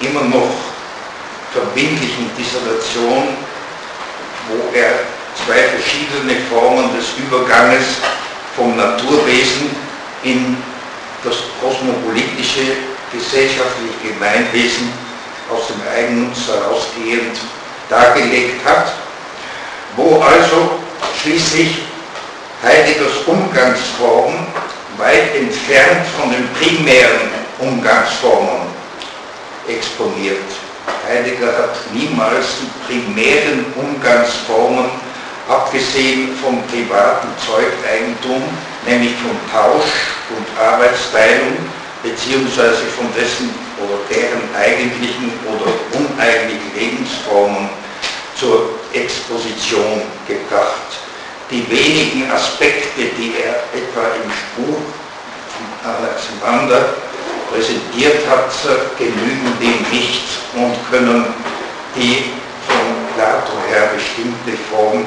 immer 0.00 0.22
noch 0.22 0.50
verbindlichen 1.52 2.30
Dissertation, 2.36 3.28
wo 4.48 4.76
er 4.76 5.00
zwei 5.44 5.62
verschiedene 5.68 6.40
Formen 6.50 6.94
des 6.96 7.06
Überganges 7.18 7.96
vom 8.54 8.76
Naturwesen 8.76 9.70
in 10.22 10.56
das 11.24 11.36
kosmopolitische 11.60 12.76
gesellschaftliche 13.12 14.12
Gemeinwesen 14.12 15.05
aus 15.50 15.68
dem 15.68 15.80
Eigennutz 15.94 16.48
herausgehend 16.48 17.38
dargelegt 17.88 18.64
hat, 18.64 18.92
wo 19.96 20.20
also 20.20 20.78
schließlich 21.22 21.82
Heideggers 22.62 23.18
Umgangsformen 23.26 24.46
weit 24.98 25.34
entfernt 25.36 26.06
von 26.18 26.30
den 26.30 26.48
primären 26.54 27.30
Umgangsformen 27.58 28.62
exponiert. 29.68 30.44
Heidegger 31.08 31.46
hat 31.46 31.76
niemals 31.92 32.46
die 32.60 32.70
primären 32.86 33.66
Umgangsformen, 33.74 34.90
abgesehen 35.48 36.36
vom 36.42 36.62
privaten 36.66 37.28
Zeugeigentum, 37.46 38.42
nämlich 38.84 39.14
vom 39.22 39.36
Tausch 39.52 39.92
und 40.30 40.46
Arbeitsteilung, 40.60 41.56
beziehungsweise 42.02 42.82
von 42.96 43.06
dessen 43.16 43.65
oder 43.78 43.98
deren 44.10 44.42
eigentlichen 44.54 45.32
oder 45.46 45.72
uneigentlichen 45.92 46.72
Lebensformen 46.74 47.68
zur 48.34 48.70
Exposition 48.92 50.02
gebracht. 50.26 51.00
Die 51.50 51.64
wenigen 51.70 52.30
Aspekte, 52.30 53.04
die 53.16 53.34
er 53.38 53.54
etwa 53.72 54.02
im 54.16 54.30
Spruch 54.32 54.82
von 55.54 55.94
Alexander 55.94 56.94
präsentiert 57.50 58.26
hat, 58.28 58.50
genügen 58.98 59.52
dem 59.60 59.96
nicht 59.96 60.26
und 60.54 60.74
können 60.90 61.26
die 61.94 62.32
von 62.66 63.14
Plato 63.14 63.52
her 63.70 63.90
bestimmte 63.94 64.60
Form 64.70 65.06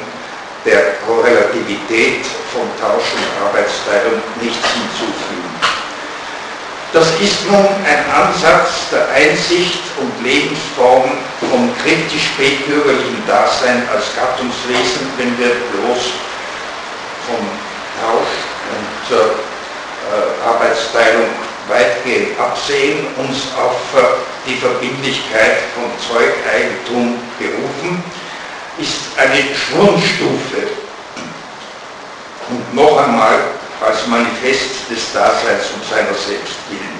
der 0.66 0.96
Korrelativität 1.06 2.26
von 2.54 2.68
Tausch 2.80 3.14
und 3.14 3.46
Arbeitsteilung 3.48 4.22
nichts 4.42 4.68
hinzufügen. 4.74 5.59
Das 6.92 7.06
ist 7.22 7.46
nun 7.46 7.68
ein 7.86 8.04
Ansatz 8.10 8.90
der 8.92 9.08
Einsicht 9.10 9.80
und 10.02 10.12
Lebensform 10.26 11.12
vom 11.40 11.70
kritisch-spätbürgerlichen 11.84 13.22
Dasein 13.28 13.88
als 13.94 14.06
Gattungswesen, 14.16 15.06
wenn 15.18 15.38
wir 15.38 15.54
bloß 15.70 16.02
vom 17.28 17.46
Tausch 18.02 18.34
und 18.74 19.18
äh, 19.18 20.50
Arbeitsteilung 20.50 21.30
weitgehend 21.68 22.40
absehen, 22.40 23.06
uns 23.18 23.54
auf 23.56 23.78
äh, 23.96 24.50
die 24.50 24.56
Verbindlichkeit 24.56 25.70
von 25.76 25.86
Zeugeigentum 26.02 27.20
berufen, 27.38 28.04
ist 28.80 29.14
eine 29.16 29.44
Schwungstufe. 29.54 30.74
Und 32.50 32.74
noch 32.74 32.98
einmal 32.98 33.59
als 33.86 34.08
Manifest 34.08 34.90
des 34.90 35.14
Daseins 35.14 35.72
und 35.76 35.84
seiner 35.88 36.14
selbst 36.14 36.60
willen, 36.70 37.00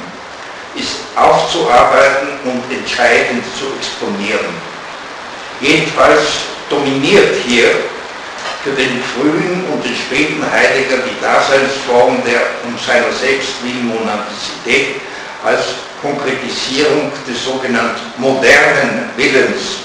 ist 0.76 0.98
aufzuarbeiten 1.16 2.40
und 2.46 2.64
entscheidend 2.72 3.44
zu 3.58 3.66
exponieren. 3.76 4.54
Jedenfalls 5.60 6.24
dominiert 6.70 7.36
hier 7.46 7.72
für 8.64 8.72
den 8.72 9.02
frühen 9.16 9.66
und 9.72 9.84
den 9.84 9.96
späten 9.96 10.44
Heidegger 10.50 10.98
die 10.98 11.20
Daseinsform 11.22 12.22
der 12.26 12.42
um 12.66 12.78
seiner 12.78 13.12
selbst 13.12 13.64
willen 13.64 13.88
Monadizität 13.88 15.02
als 15.44 15.64
Konkretisierung 16.02 17.12
des 17.28 17.44
sogenannten 17.44 18.00
modernen 18.18 19.10
Willens, 19.18 19.84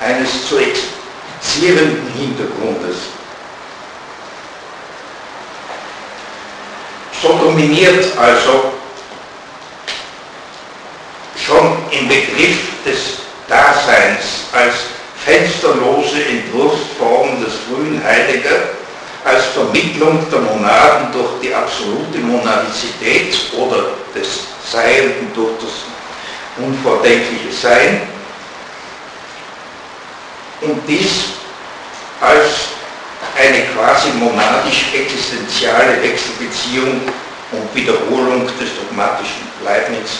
eines 0.00 0.48
zu 0.48 0.58
explizierenden 0.58 2.12
Hintergrundes. 2.16 3.17
So 7.20 7.36
dominiert 7.36 8.04
also 8.16 8.72
schon 11.36 11.78
im 11.90 12.06
Begriff 12.06 12.58
des 12.84 13.18
Daseins 13.48 14.44
als 14.52 14.74
fensterlose 15.24 16.24
Entwurfsform 16.24 17.42
des 17.44 17.54
frühen 17.66 18.02
Heidegger 18.04 18.68
als 19.24 19.46
Vermittlung 19.46 20.24
der 20.30 20.40
Monaden 20.40 21.12
durch 21.12 21.40
die 21.42 21.52
absolute 21.52 22.18
Monadizität 22.18 23.34
oder 23.56 23.90
des 24.14 24.46
Seienden 24.70 25.32
durch 25.34 25.52
das 25.60 26.64
unvordenkliche 26.64 27.52
Sein 27.52 28.02
und 30.60 30.80
dies 30.86 31.34
als 32.20 32.68
eine 33.36 33.66
quasi 33.66 34.08
monadisch-existenziale 34.18 36.02
Wechselbeziehung 36.02 37.00
und 37.52 37.74
Wiederholung 37.74 38.46
des 38.58 38.74
dogmatischen 38.76 39.48
Leibniz 39.64 40.10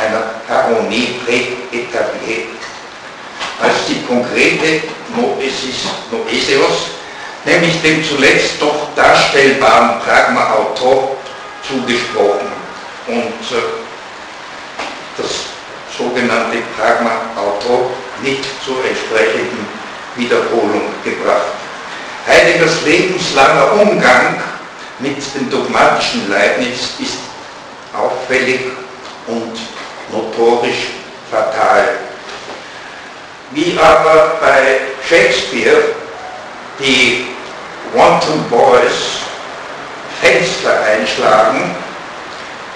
einer 0.00 0.34
Harmonie 0.48 1.20
präetabliert 1.24 2.48
als 3.60 3.74
die 3.88 4.02
konkrete 4.06 4.82
Noesis, 5.14 5.84
Noesios, 6.10 6.90
nämlich 7.62 7.80
dem 7.82 8.04
zuletzt 8.04 8.60
doch 8.60 8.88
darstellbaren 8.96 10.00
Pragma-Autor 10.00 11.16
zugesprochen 11.66 12.50
und 13.06 13.16
äh, 13.16 13.62
das 15.16 15.30
sogenannte 15.96 16.58
Pragma-Autor 16.76 17.90
nicht 18.22 18.44
zur 18.64 18.78
entsprechenden 18.84 19.66
Wiederholung 20.16 20.82
gebracht. 21.04 21.52
Heideggers 22.26 22.82
lebenslanger 22.84 23.72
Umgang 23.80 24.40
mit 24.98 25.18
dem 25.34 25.48
dogmatischen 25.50 26.30
Leibniz 26.30 26.90
ist 26.98 27.18
auffällig 27.96 28.60
und 29.28 29.52
notorisch 30.10 30.88
fatal. 31.30 31.96
Wie 33.52 33.76
aber 33.78 34.38
bei 34.40 34.80
Shakespeare 35.08 35.82
die 36.78 37.31
Wanton 37.94 38.44
Boys 38.50 39.20
Fenster 40.20 40.82
einschlagen, 40.84 41.74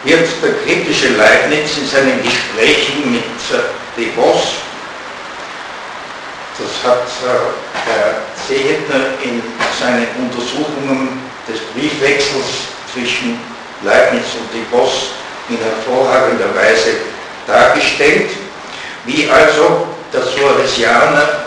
wird 0.04 0.28
der 0.42 0.54
kritische 0.64 1.08
Leibniz 1.14 1.78
in 1.78 1.86
seinen 1.86 2.22
Gesprächen 2.22 3.12
mit 3.12 3.24
De 3.96 4.12
Vos, 4.14 4.56
das 6.58 6.90
hat 6.90 7.02
äh, 7.02 7.90
Herr 7.90 8.14
Seehetner 8.48 9.14
in 9.22 9.42
seinen 9.78 10.06
Untersuchungen 10.18 11.20
des 11.46 11.60
Briefwechsels 11.74 12.46
zwischen 12.92 13.38
Leibniz 13.82 14.24
und 14.40 14.52
De 14.54 14.64
Vos 14.70 15.10
in 15.48 15.58
hervorragender 15.58 16.54
Weise 16.54 16.96
dargestellt, 17.46 18.30
wie 19.04 19.28
also 19.28 19.86
der 20.12 20.22
Suaresianer 20.22 21.44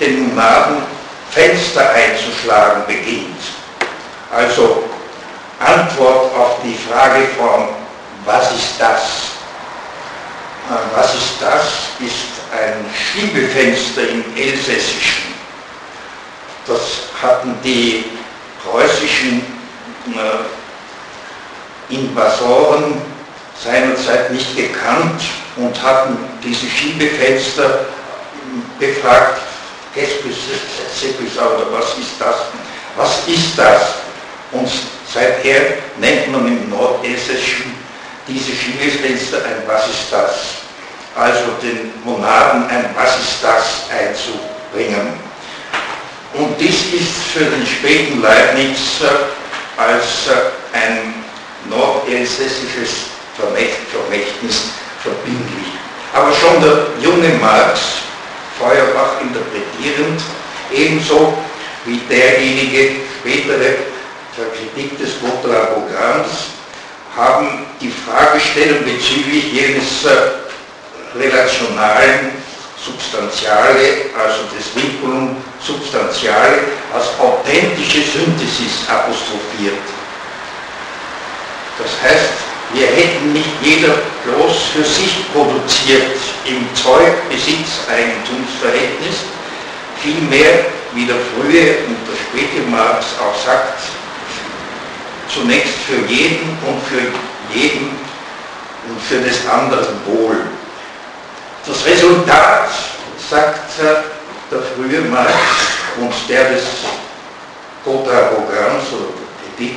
den 0.00 0.28
Nomaden 0.28 0.95
Fenster 1.36 1.90
einzuschlagen 1.90 2.86
beginnt. 2.86 3.36
Also 4.34 4.84
Antwort 5.60 6.34
auf 6.34 6.56
die 6.64 6.74
Frageform, 6.74 7.68
was 8.24 8.52
ist 8.52 8.74
das? 8.78 9.02
Äh, 10.70 10.96
was 10.96 11.14
ist 11.14 11.34
das? 11.38 11.64
Ist 12.00 12.40
ein 12.50 12.86
Schiebefenster 12.94 14.08
im 14.08 14.24
Elsässischen. 14.34 15.34
Das 16.66 16.80
hatten 17.20 17.54
die 17.62 18.04
preußischen 18.64 19.42
äh, 20.14 21.94
Invasoren 21.94 23.02
seinerzeit 23.62 24.32
nicht 24.32 24.56
gekannt 24.56 25.20
und 25.56 25.82
hatten 25.82 26.16
diese 26.42 26.66
Schiebefenster 26.66 27.84
befragt, 28.78 29.40
oder 31.56 31.72
was 31.72 31.98
ist 31.98 32.20
das? 32.20 32.36
Was 32.96 33.28
ist 33.28 33.58
das? 33.58 33.94
Und 34.52 34.68
seither 35.12 35.78
nennt 35.98 36.30
man 36.32 36.46
im 36.46 36.70
Nordessischen 36.70 37.74
diese 38.28 38.52
Schiebefenster 38.52 39.38
ein 39.38 39.62
Was 39.66 39.86
ist 39.86 40.10
das? 40.10 40.34
Also 41.14 41.52
den 41.62 41.92
Monaden 42.04 42.68
ein 42.68 42.90
Was 42.94 43.16
ist 43.18 43.42
das 43.42 43.86
einzubringen. 43.90 45.14
Und 46.34 46.60
dies 46.60 46.92
ist 46.92 47.14
für 47.32 47.44
den 47.44 47.66
späten 47.66 48.20
Leibniz 48.20 49.00
als 49.76 50.28
ein 50.72 51.14
nordelsässisches 51.70 53.06
Vermächtnis 53.36 54.70
verbindlich. 55.02 55.66
Aber 56.12 56.32
schon 56.32 56.60
der 56.62 56.86
junge 57.00 57.28
Marx, 57.40 58.05
Feuerbach 58.58 59.20
interpretierend, 59.20 60.20
ebenso 60.72 61.34
wie 61.84 62.00
derjenige 62.08 62.96
spätere 63.20 63.76
zur 64.34 64.46
Kritik 64.52 64.98
des 64.98 65.14
Programms, 65.14 66.50
haben 67.16 67.66
die 67.80 67.90
Fragestellung 67.90 68.84
bezüglich 68.84 69.52
jenes 69.52 70.04
äh, 70.04 71.18
relationalen 71.18 72.32
Substantiale, 72.84 74.10
also 74.16 74.42
des 74.54 74.74
Vinculum 74.76 75.36
Substantiale, 75.60 76.58
als 76.94 77.06
authentische 77.18 78.02
Synthesis 78.02 78.86
apostrophiert. 78.88 79.82
Das 81.78 81.90
heißt, 82.02 82.45
Wir 82.72 82.88
hätten 82.88 83.32
nicht 83.32 83.48
jeder 83.62 83.94
bloß 84.24 84.56
für 84.74 84.82
sich 84.84 85.32
produziert 85.32 86.16
im 86.44 86.66
Zeug-Besitz-Eigentumsverhältnis, 86.74 89.18
vielmehr, 90.02 90.66
wie 90.92 91.06
der 91.06 91.16
frühe 91.16 91.78
und 91.86 91.96
der 92.06 92.16
späte 92.16 92.62
Marx 92.68 93.06
auch 93.20 93.36
sagt, 93.44 93.78
zunächst 95.28 95.74
für 95.86 96.00
jeden 96.12 96.58
und 96.66 96.82
für 96.88 97.12
jeden 97.56 97.90
und 98.88 99.00
für 99.02 99.20
des 99.20 99.46
anderen 99.48 100.04
Wohl. 100.06 100.38
Das 101.66 101.84
Resultat, 101.84 102.70
sagt 103.28 103.78
der 104.50 104.62
frühe 104.74 105.02
Marx 105.02 105.34
und 105.98 106.14
der 106.28 106.50
des 106.50 106.64
Programms 107.84 108.92
oder 108.92 109.12
Kritik, 109.56 109.76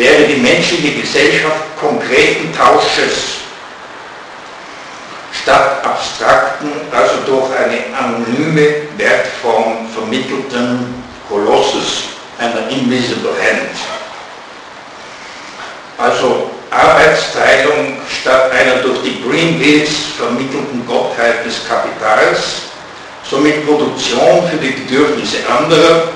wäre 0.00 0.24
die 0.24 0.40
menschliche 0.40 0.98
Gesellschaft 0.98 1.76
konkreten 1.78 2.56
Tausches 2.56 3.36
statt 5.42 5.84
abstrakten, 5.84 6.70
also 6.90 7.16
durch 7.26 7.50
eine 7.54 7.80
anonyme 7.94 8.88
Wertform 8.96 9.88
vermittelten 9.92 11.04
Kolosses, 11.28 12.04
einer 12.38 12.70
Invisible 12.70 13.32
Hand. 13.32 13.76
Also 15.98 16.50
Arbeitsteilung 16.70 17.98
statt 18.08 18.50
einer 18.52 18.76
durch 18.76 19.02
die 19.02 19.22
Greenpeace 19.22 20.14
vermittelten 20.16 20.86
Gottheit 20.86 21.44
des 21.44 21.68
Kapitals, 21.68 22.62
somit 23.28 23.66
Produktion 23.66 24.48
für 24.50 24.56
die 24.56 24.70
Bedürfnisse 24.70 25.38
anderer, 25.46 26.08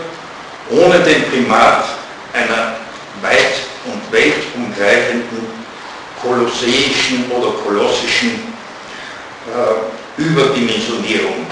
ohne 0.70 1.00
den 1.00 1.30
Primat 1.30 1.84
einer 2.32 2.76
weit 3.20 3.63
und 3.86 4.12
weltumgreifenden 4.12 5.46
kolosseischen 6.22 7.30
oder 7.30 7.52
kolossischen 7.64 8.54
äh, 9.46 10.20
Überdimensionierung. 10.20 11.46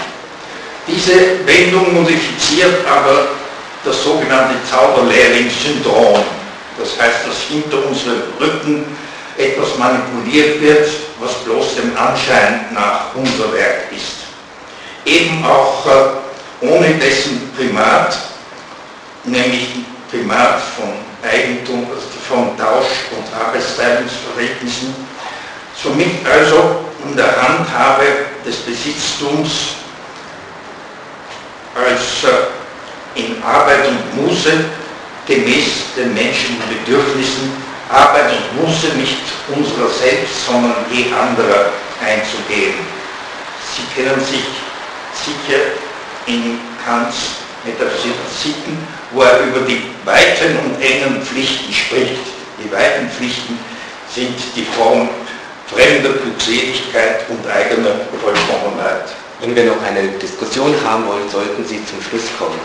Diese 0.87 1.45
Wendung 1.45 1.93
modifiziert 1.93 2.85
aber 2.87 3.27
das 3.85 4.03
sogenannte 4.03 4.55
Zauberlehrling-Syndrom. 4.69 6.23
Das 6.79 6.99
heißt, 6.99 7.27
dass 7.27 7.37
hinter 7.49 7.85
unserem 7.87 8.21
Rücken 8.39 8.85
etwas 9.37 9.77
manipuliert 9.77 10.61
wird, 10.61 10.89
was 11.19 11.33
bloß 11.43 11.75
dem 11.75 11.97
Anschein 11.97 12.65
nach 12.73 13.15
unser 13.15 13.53
Werk 13.53 13.91
ist. 13.91 14.23
Eben 15.05 15.43
auch 15.45 15.85
äh, 15.85 16.67
ohne 16.67 16.93
dessen 16.95 17.51
Primat, 17.55 18.17
nämlich 19.23 19.67
Primat 20.09 20.61
von 20.77 20.93
Eigentum, 21.29 21.87
also 21.89 22.12
von 22.27 22.57
Tausch- 22.57 23.11
und 23.15 23.25
Arbeitsteilungsverhältnissen, 23.33 24.95
somit 25.75 26.25
also 26.25 26.85
in 27.05 27.15
der 27.15 27.35
Handhabe 27.41 28.05
des 28.45 28.57
Besitztums 28.57 29.51
als 31.75 32.23
äh, 32.23 33.19
in 33.19 33.43
Arbeit 33.43 33.87
und 33.87 34.25
Muße 34.25 34.51
gemäß 35.27 35.93
den 35.95 36.13
menschlichen 36.13 36.61
Bedürfnissen 36.69 37.51
Arbeit 37.89 38.31
und 38.31 38.63
Muße 38.63 38.87
nicht 38.97 39.21
unserer 39.55 39.89
selbst, 39.89 40.45
sondern 40.47 40.85
je 40.91 41.05
anderer 41.13 41.71
einzugehen. 42.01 42.73
Sie 43.75 43.85
kennen 44.01 44.19
sich 44.19 44.45
sicher 45.13 45.77
in 46.25 46.59
Kants 46.83 47.43
Metaphysiken, 47.63 48.77
wo 49.13 49.21
er 49.21 49.41
über 49.45 49.61
die 49.61 49.81
weiten 50.05 50.57
und 50.65 50.81
engen 50.81 51.21
Pflichten 51.21 51.71
spricht. 51.71 52.17
Die 52.63 52.71
weiten 52.71 53.09
Pflichten 53.09 53.57
sind 54.09 54.35
die 54.55 54.65
Form 54.65 55.09
fremder 55.67 56.13
Glückseligkeit 56.13 57.25
und 57.29 57.47
eigener 57.47 57.91
Vollkommenheit. 58.21 59.13
Wenn 59.39 59.55
wir 59.55 59.65
noch 59.65 59.81
eine 59.83 60.07
Diskussion 60.19 60.73
haben 60.85 61.07
wollen, 61.07 61.29
sollten 61.29 61.65
Sie 61.65 61.83
zum 61.85 62.01
Schluss 62.01 62.29
kommen. 62.37 62.59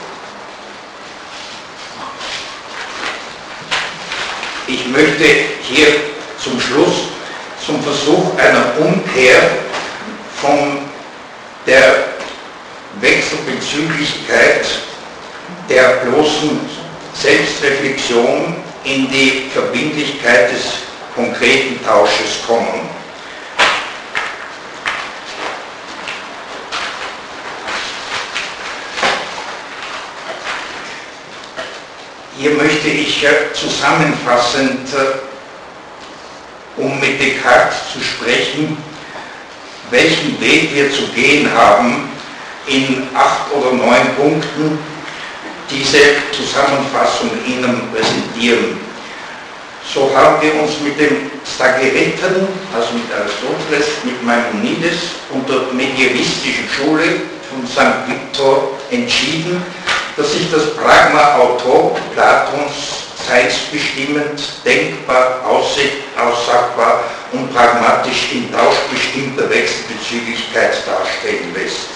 Ich 4.67 4.87
möchte 4.89 5.25
hier 5.63 5.89
zum 6.43 6.61
Schluss 6.61 7.09
zum 7.65 7.83
Versuch 7.83 8.37
einer 8.39 8.65
Umkehr 8.79 9.51
von 10.41 10.79
der 11.67 12.05
Wechselbezüglichkeit 13.01 14.67
der 15.69 16.05
bloßen 16.05 16.61
Selbstreflexion 17.15 18.57
in 18.85 19.11
die 19.11 19.51
Verbindlichkeit 19.53 20.53
des 20.53 20.65
konkreten 21.15 21.85
Tausches 21.85 22.41
kommen. 22.47 22.89
Hier 32.39 32.53
möchte 32.53 32.89
ich 32.89 33.27
zusammenfassend, 33.53 34.89
um 36.77 37.01
mit 37.01 37.21
Descartes 37.21 37.79
zu 37.93 38.01
sprechen, 38.01 38.77
welchen 39.91 40.41
Weg 40.41 40.73
wir 40.73 40.93
zu 40.93 41.09
gehen 41.09 41.53
haben, 41.53 42.09
in 42.69 43.09
acht 43.15 43.53
oder 43.53 43.73
neun 43.73 44.15
Punkten 44.17 44.79
diese 45.71 45.99
Zusammenfassung 46.33 47.31
Ihnen 47.47 47.89
präsentieren. 47.93 48.79
So 49.93 50.11
haben 50.15 50.41
wir 50.43 50.55
uns 50.63 50.81
mit 50.81 50.99
dem 51.01 51.31
Stagiriten, 51.45 52.47
also 52.75 52.89
mit 52.93 53.09
Aristoteles, 53.13 54.05
mit 54.05 54.23
Maimonides 54.23 55.17
und 55.31 55.49
der 55.49 55.73
medievistischen 55.73 56.69
Schule 56.69 57.23
von 57.49 57.67
St. 57.67 58.07
Victor 58.07 58.79
entschieden, 58.91 59.63
dass 60.17 60.33
sich 60.33 60.51
das 60.51 60.75
Pragma 60.75 61.37
Autor 61.37 61.97
Platons 62.15 63.09
seinsbestimmend, 63.27 64.43
denkbar, 64.65 65.41
aussagbar 65.47 67.05
und 67.33 67.55
pragmatisch 67.55 68.33
in 68.33 68.53
tauschbestimmter 68.53 69.49
Wechselbezüglichkeit 69.49 70.77
darstellen 70.87 71.55
lässt. 71.55 71.89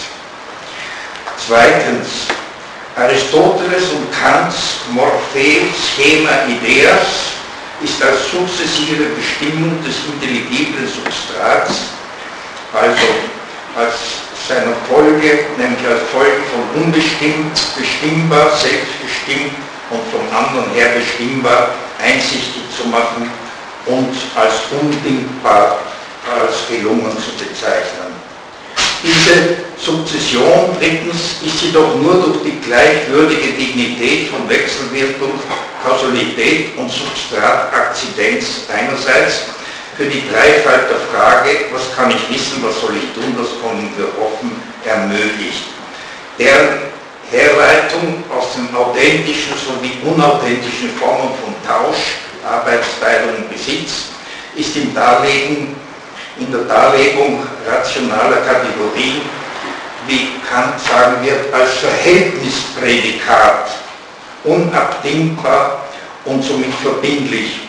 Zweitens, 1.46 2.26
Aristoteles 2.96 3.88
und 3.96 4.12
Kants 4.12 4.80
Morpheus 4.90 5.72
Schema 5.96 6.44
Ideas 6.46 7.32
ist 7.82 8.02
als 8.02 8.30
sukzessive 8.30 9.04
Bestimmung 9.16 9.82
des 9.82 9.96
intelligiblen 10.12 10.86
Substrats, 10.86 11.88
also 12.72 13.08
als 13.76 13.94
seiner 14.46 14.76
Folge, 14.88 15.46
nämlich 15.56 15.86
als 15.88 16.02
Folge 16.12 16.42
von 16.52 16.82
unbestimmt, 16.82 17.58
bestimmbar, 17.76 18.50
selbstbestimmt 18.56 19.54
und 19.90 20.02
vom 20.12 20.36
anderen 20.36 20.70
her 20.72 20.90
bestimmbar, 20.94 21.70
einsichtig 21.98 22.62
zu 22.76 22.88
machen 22.88 23.30
und 23.86 24.14
als 24.36 24.54
undingbar, 24.70 25.78
als 26.28 26.68
gelungen 26.68 27.16
zu 27.16 27.32
bezeichnen. 27.42 28.11
Diese 29.02 29.56
Sukzession 29.78 30.76
drittens 30.78 31.42
ist 31.44 31.60
jedoch 31.60 31.96
nur 31.96 32.22
durch 32.22 32.44
die 32.44 32.60
gleichwürdige 32.60 33.52
Dignität 33.52 34.28
von 34.28 34.48
Wechselwirkung, 34.48 35.32
Kausalität 35.82 36.76
und 36.78 36.88
Substratakzidenz 36.88 38.66
einerseits 38.72 39.42
für 39.96 40.04
die 40.04 40.22
Dreifalt 40.30 40.88
der 40.88 41.00
Frage, 41.10 41.50
was 41.72 41.96
kann 41.96 42.12
ich 42.12 42.30
wissen, 42.30 42.62
was 42.62 42.80
soll 42.80 42.94
ich 42.96 43.10
tun, 43.12 43.34
was 43.36 43.50
können 43.60 43.90
wir 43.96 44.06
hoffen, 44.22 44.52
ermöglicht. 44.84 45.64
Deren 46.38 46.78
Herleitung 47.32 48.22
aus 48.30 48.54
den 48.54 48.72
authentischen 48.74 49.54
sowie 49.58 49.98
unauthentischen 50.08 50.90
Formen 51.00 51.30
von 51.42 51.54
Tausch, 51.66 52.22
Arbeitsteilung 52.46 53.36
und 53.36 53.50
Besitz 53.50 54.12
ist 54.54 54.76
im 54.76 54.94
Darlegen, 54.94 55.74
in 56.38 56.50
der 56.50 56.62
Darlegung 56.62 57.46
rationaler 57.66 58.38
Kategorien, 58.38 59.22
wie 60.06 60.30
Kant 60.48 60.80
sagen 60.80 61.24
wird, 61.24 61.52
als 61.52 61.70
Verhältnisprädikat 61.74 63.70
unabdingbar 64.44 65.84
und 66.24 66.42
somit 66.42 66.74
verbindlich 66.82 67.60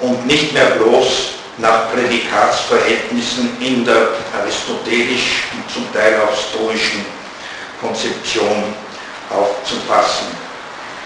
und 0.00 0.26
nicht 0.26 0.52
mehr 0.52 0.70
bloß 0.72 1.38
nach 1.58 1.92
Prädikatsverhältnissen 1.92 3.56
in 3.60 3.84
der 3.84 4.08
aristotelischen 4.38 5.64
zum 5.72 5.92
Teil 5.92 6.20
auch 6.20 6.34
stoischen 6.36 7.04
Konzeption 7.80 8.74
aufzufassen. 9.30 10.28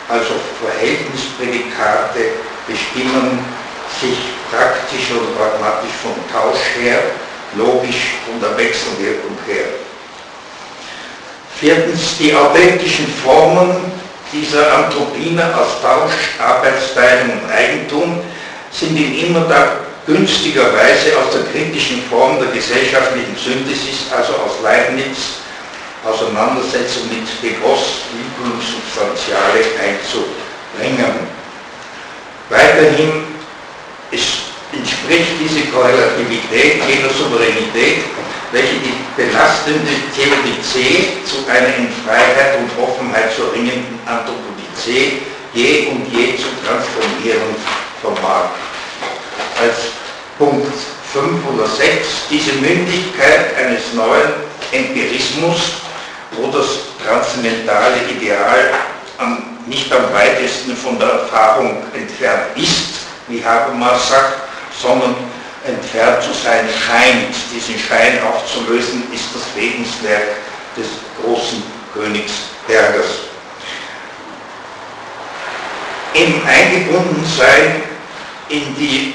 Also 0.09 0.35
Verhältnisprädikate 0.63 2.33
bestimmen 2.67 3.45
sich 4.01 4.42
praktisch 4.53 5.11
oder 5.11 5.33
pragmatisch 5.33 5.97
vom 6.03 6.15
Tausch 6.31 6.77
her, 6.79 7.01
logisch 7.57 8.21
von 8.27 8.41
der 8.41 8.57
Wechselwirkung 8.57 9.37
her. 9.47 9.81
Viertens, 11.59 12.19
die 12.19 12.35
authentischen 12.35 13.07
Formen 13.25 13.77
dieser 14.33 14.77
Anthropine 14.77 15.45
aus 15.57 15.81
Tausch, 15.81 16.37
Arbeitsteilung 16.39 17.41
und 17.43 17.51
Eigentum 17.51 18.21
sind 18.71 18.97
in 18.97 19.27
immer 19.27 19.47
günstigerweise 20.07 21.17
aus 21.19 21.33
der 21.33 21.45
kritischen 21.53 22.03
Form 22.11 22.39
der 22.41 22.49
gesellschaftlichen 22.49 23.37
Synthesis, 23.37 24.11
also 24.11 24.33
aus 24.33 24.63
Leibniz, 24.63 25.43
Auseinandersetzung 26.05 27.05
mit 27.11 27.57
Vos, 27.63 28.03
Substantiale 28.61 29.65
einzubringen. 29.79 31.29
Weiterhin 32.49 33.33
ist, 34.13 34.53
entspricht 34.73 35.33
diese 35.41 35.67
Korrelativität 35.73 36.81
jener 36.89 37.11
Souveränität, 37.11 38.05
welche 38.53 38.77
die 38.85 38.95
belastende 39.17 39.93
Theodizee 40.15 41.19
zu 41.25 41.49
einer 41.51 41.75
in 41.77 41.89
Freiheit 42.05 42.59
und 42.59 42.71
Offenheit 42.83 43.35
zu 43.35 43.43
ringenden 43.53 43.99
Anthropodizee 44.07 45.23
je 45.55 45.89
und 45.89 46.07
je 46.13 46.37
zu 46.37 46.49
transformieren 46.65 47.55
vermag. 48.01 48.51
Als 49.61 49.93
Punkt 50.39 50.73
5 51.13 51.47
oder 51.55 51.67
6 51.67 52.09
diese 52.31 52.53
Mündigkeit 52.55 53.55
eines 53.57 53.93
neuen 53.95 54.33
Empirismus, 54.73 55.83
wo 56.33 56.51
das 56.51 56.67
transzendentale 57.05 57.97
Ideal 58.17 58.73
am, 59.19 59.59
nicht 59.67 59.93
am 59.93 60.13
weitesten 60.13 60.75
von 60.75 60.99
der 60.99 61.09
Erfahrung 61.09 61.83
entfernt 61.95 62.57
ist, 62.57 63.02
wie 63.29 63.45
Habermas 63.45 64.09
sagt, 64.09 64.41
sondern 64.81 65.15
entfernt 65.67 66.23
zu 66.23 66.33
sein 66.33 66.67
scheint. 66.69 67.35
Diesen 67.55 67.79
Schein 67.79 68.19
aufzulösen 68.23 69.05
ist 69.13 69.29
das 69.35 69.43
Lebenswerk 69.57 70.29
des 70.77 70.87
großen 71.23 71.63
Königs 71.95 72.33
Bergers. 72.67 73.07
Im 76.15 76.41
Eingebundensein 76.47 77.83
in 78.49 78.75
die 78.77 79.15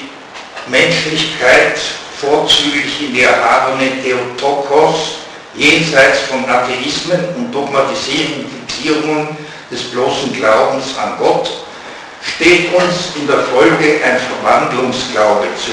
Menschlichkeit, 0.66 1.78
vorzüglich 2.20 3.00
in 3.00 3.14
die 3.14 3.22
erhabene 3.22 4.02
Theotokos, 4.02 5.18
jenseits 5.54 6.20
von 6.22 6.48
Atheismen 6.48 7.34
und 7.36 7.52
Dogmatisierungen 7.52 8.44
und 8.44 8.68
Fixierungen 8.68 9.36
des 9.70 9.84
bloßen 9.90 10.32
Glaubens 10.32 10.96
an 10.98 11.16
Gott, 11.18 11.50
steht 12.34 12.74
uns 12.74 13.16
in 13.16 13.26
der 13.26 13.40
Folge 13.52 14.00
ein 14.04 14.18
Verwandlungsglaube 14.18 15.46
zu. 15.56 15.72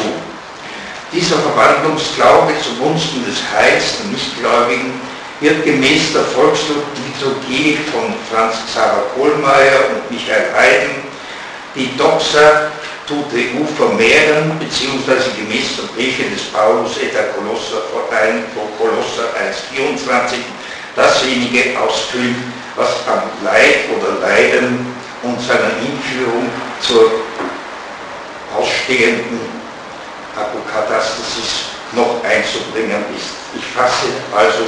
Dieser 1.12 1.38
Verwandlungsglaube 1.38 2.54
zugunsten 2.62 3.26
des 3.26 3.38
Heils 3.56 3.98
der 4.00 4.12
Nichtgläubigen 4.12 5.00
wird 5.40 5.64
gemäß 5.64 6.14
der 6.14 6.24
Volksliturgie 6.24 7.78
von 7.92 8.14
Franz 8.32 8.56
Xaver 8.68 9.04
Kohlmeier 9.16 9.80
und 9.94 10.12
Michael 10.12 10.48
Haydn 10.56 11.06
die 11.76 11.92
Doxa 11.98 12.72
tute 13.06 13.52
u 13.60 13.66
vermehren, 13.78 14.58
beziehungsweise 14.60 15.30
gemäß 15.38 15.76
der 15.76 15.92
Briefe 15.94 16.24
des 16.24 16.44
Paulus 16.54 16.98
et 16.98 17.14
der 17.14 17.36
Kolosser, 17.36 17.84
Kolosser 18.80 19.28
1,24 19.76 20.38
dasjenige 20.96 21.78
ausfüllen, 21.78 22.54
was 22.78 22.90
am 23.08 23.24
Leid 23.44 23.92
oder 23.92 24.22
Leiden 24.22 24.95
und 25.26 25.42
seiner 25.42 25.74
Hinführung 25.82 26.46
zur 26.82 27.12
ausstehenden 28.56 29.40
Apokatastasis 30.38 31.74
noch 31.94 32.24
einzubringen 32.24 33.04
ist. 33.16 33.34
Ich 33.58 33.66
fasse 33.66 34.08
also 34.36 34.66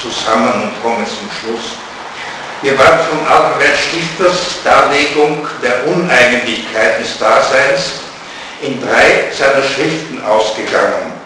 zusammen 0.00 0.62
und 0.62 0.82
komme 0.82 1.04
zum 1.04 1.28
Schluss. 1.38 1.72
Wir 2.62 2.76
waren 2.78 3.00
von 3.08 3.26
Albert 3.26 3.78
Stifters 3.78 4.62
Darlegung 4.64 5.46
der 5.62 5.86
Uneigentlichkeit 5.86 7.00
des 7.00 7.18
Daseins 7.18 8.00
in 8.62 8.80
drei 8.80 9.30
seiner 9.32 9.62
Schriften 9.62 10.24
ausgegangen 10.24 11.17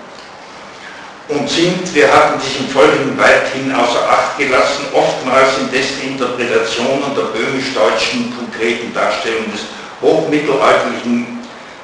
und 1.28 1.48
sind, 1.48 1.94
wir 1.94 2.12
haben 2.12 2.40
dies 2.42 2.60
im 2.60 2.68
Folgenden 2.68 3.16
weithin 3.18 3.72
außer 3.72 4.08
Acht 4.08 4.38
gelassen, 4.38 4.86
oftmals 4.92 5.58
in 5.60 5.70
dessen 5.70 6.02
Interpretationen 6.02 7.14
der 7.14 7.30
böhmisch-deutschen 7.32 8.34
konkreten 8.36 8.92
Darstellung 8.92 9.50
des 9.52 9.62
hochmittelalterlichen 10.00 11.38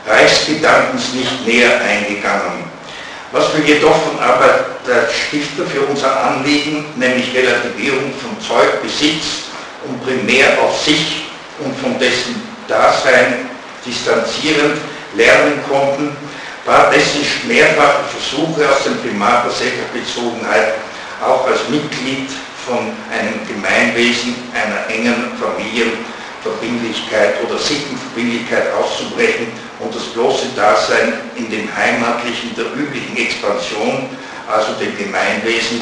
Reichsgedankens 0.06 1.14
nicht 1.14 1.46
näher 1.46 1.80
eingegangen. 1.80 2.64
Was 3.30 3.54
wir 3.54 3.64
jedoch 3.64 3.94
von 4.04 4.18
Arbeit 4.18 4.64
der 4.86 5.08
Stifter 5.10 5.64
für 5.66 5.82
unser 5.82 6.18
Anliegen, 6.24 6.86
nämlich 6.96 7.34
Relativierung 7.34 8.12
von 8.20 8.40
Zeug, 8.40 8.82
Besitz 8.82 9.48
und 9.86 10.02
primär 10.04 10.58
auf 10.62 10.82
sich 10.82 11.26
und 11.60 11.76
von 11.78 11.98
dessen 11.98 12.42
Dasein 12.66 13.48
distanzierend 13.84 14.78
lernen 15.14 15.60
konnten, 15.68 16.16
war 16.68 16.90
dessen 16.90 17.24
mehrfache 17.48 18.04
Versuche 18.12 18.68
aus 18.68 18.84
dem 18.84 19.00
Primat 19.00 19.46
der 19.46 19.52
Selbstbezogenheit 19.52 20.74
auch 21.24 21.46
als 21.46 21.66
Mitglied 21.70 22.28
von 22.66 22.92
einem 23.10 23.40
Gemeinwesen, 23.48 24.34
einer 24.52 24.86
engen 24.94 25.32
Familienverbindlichkeit 25.40 27.36
oder 27.42 27.58
Sittenverbindlichkeit 27.58 28.70
auszubrechen 28.74 29.46
und 29.80 29.94
das 29.94 30.02
bloße 30.12 30.48
Dasein 30.54 31.14
in 31.36 31.50
dem 31.50 31.74
heimatlichen, 31.74 32.54
der 32.54 32.66
üblichen 32.76 33.16
Expansion, 33.16 34.10
also 34.46 34.74
dem 34.78 34.94
Gemeinwesen, 34.98 35.80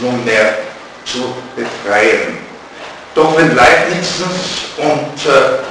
nunmehr 0.00 0.58
zu 1.04 1.32
befreien. 1.54 2.38
Doch 3.14 3.36
wenn 3.36 3.54
Leibnizens 3.54 4.74
und 4.78 5.30
äh, 5.30 5.62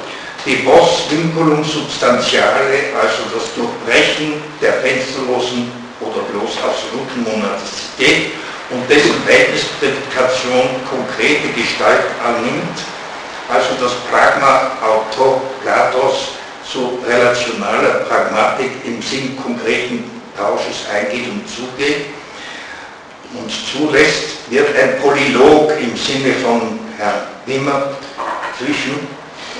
die 0.45 0.57
Post 0.57 1.09
Vinculum 1.09 1.63
Substantiale, 1.63 2.91
also 2.99 3.23
das 3.33 3.53
Durchbrechen 3.55 4.43
der 4.61 4.73
fensterlosen 4.73 5.71
oder 6.01 6.21
bloß 6.31 6.57
absoluten 6.59 7.23
Monatizität 7.23 8.33
und 8.69 8.89
dessen 8.89 9.13
Verhältnisprädikation 9.25 10.67
konkrete 10.89 11.47
Gestalt 11.55 12.03
annimmt, 12.23 12.77
also 13.47 13.69
das 13.79 13.93
Pragma 14.11 14.71
Autoplatos 14.81 16.35
zu 16.69 16.99
relationaler 17.07 18.05
Pragmatik 18.09 18.71
im 18.85 19.01
Sinn 19.01 19.37
konkreten 19.41 20.09
Tausches 20.35 20.87
eingeht 20.91 21.27
und 21.29 21.47
zugeht 21.47 22.05
und 23.33 23.49
zulässt, 23.49 24.49
wird 24.49 24.75
ein 24.75 24.99
Polylog 25.01 25.71
im 25.79 25.95
Sinne 25.95 26.33
von 26.35 26.79
Herrn 26.97 27.27
Wimmer 27.45 27.91
zwischen 28.57 29.07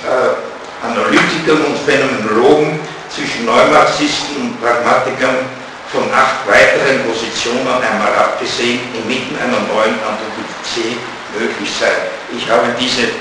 äh, 0.04 0.53
Analytikern 0.84 1.64
und 1.64 1.78
Phänomenologen 1.86 2.78
zwischen 3.08 3.46
Neumarxisten 3.46 4.36
und 4.42 4.60
Pragmatikern 4.60 5.46
von 5.92 6.04
acht 6.12 6.46
weiteren 6.48 7.06
Positionen 7.06 7.66
einmal 7.66 8.12
abgesehen 8.14 8.80
inmitten 8.92 9.36
einer 9.38 9.62
neuen 9.70 9.94
Anthropologie 10.02 10.98
möglich 11.38 11.70
sein. 11.70 12.10
Ich 12.34 12.50
habe 12.50 12.74
diese 12.78 13.14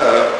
äh, 0.00 0.32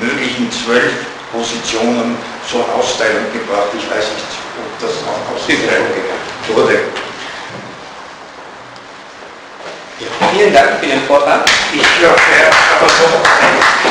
möglichen 0.00 0.50
zwölf 0.52 0.92
Positionen 1.32 2.16
zur 2.48 2.64
Austeilung 2.74 3.24
gebracht. 3.32 3.72
Ich 3.72 3.88
weiß 3.88 4.04
nicht, 4.12 4.32
ob 4.60 4.68
das 4.80 4.92
auch 5.08 5.24
ausgeteilt 5.34 5.88
wurde. 6.48 7.11
Vielen 10.32 10.52
Dank 10.52 10.80
für 10.80 10.86
den 10.86 11.02
Vortrag. 11.06 11.44
Ich 11.72 11.82
glaube, 11.98 12.16
aber 12.78 12.88
so 12.88 13.04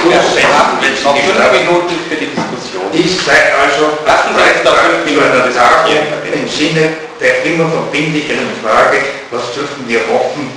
wir 0.03 0.47
haben 0.57 0.77
jetzt 0.81 1.03
noch 1.03 1.15
fünf 1.15 1.51
Minuten 1.51 1.95
für 2.09 2.15
die 2.15 2.27
Diskussion. 2.27 2.85
Dies 2.93 3.23
sei 3.25 3.53
also 3.53 3.97
Lassen 4.05 4.33
Sie 4.35 4.41
uns 4.41 4.63
doch 4.63 4.77
fünf 4.77 5.05
Minuten 5.05 5.31
einer 5.31 5.53
Tagung 5.53 5.93
im 6.33 6.47
Sinne 6.47 6.93
der 7.19 7.45
immer 7.45 7.69
verbindlicheren 7.69 8.49
Frage, 8.63 8.97
was 9.29 9.53
dürfen 9.53 9.87
wir 9.87 9.99
hoffen, 10.11 10.51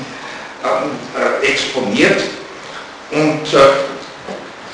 äh, 0.64 1.46
exponiert 1.46 2.22
und 3.10 3.44
äh, 3.52 3.58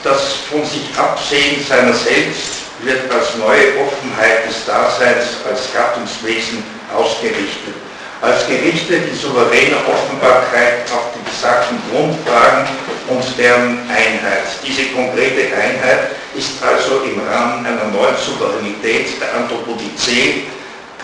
das 0.05 0.35
von 0.49 0.65
sich 0.65 0.97
Absehen 0.97 1.65
seiner 1.69 1.93
selbst 1.93 2.63
wird 2.83 3.11
als 3.13 3.37
neue 3.37 3.77
Offenheit 3.83 4.49
des 4.49 4.65
Daseins 4.65 5.37
als 5.49 5.73
Gattungswesen 5.75 6.63
ausgerichtet 6.97 7.75
als 8.23 8.47
Gerichte 8.47 8.99
die 9.01 9.17
souveräne 9.17 9.77
Offenbarkeit 9.89 10.85
auf 10.93 11.13
die 11.17 11.25
besagten 11.31 11.79
Grundfragen 11.91 12.69
und 13.09 13.25
deren 13.39 13.79
Einheit. 13.89 14.45
Diese 14.67 14.85
konkrete 14.93 15.55
Einheit 15.57 16.13
ist 16.35 16.63
also 16.63 17.01
im 17.03 17.21
Rahmen 17.27 17.65
einer 17.65 17.87
neuen 17.87 18.17
Souveränität 18.17 19.21
der 19.21 19.35
Anthropodizee. 19.41 20.45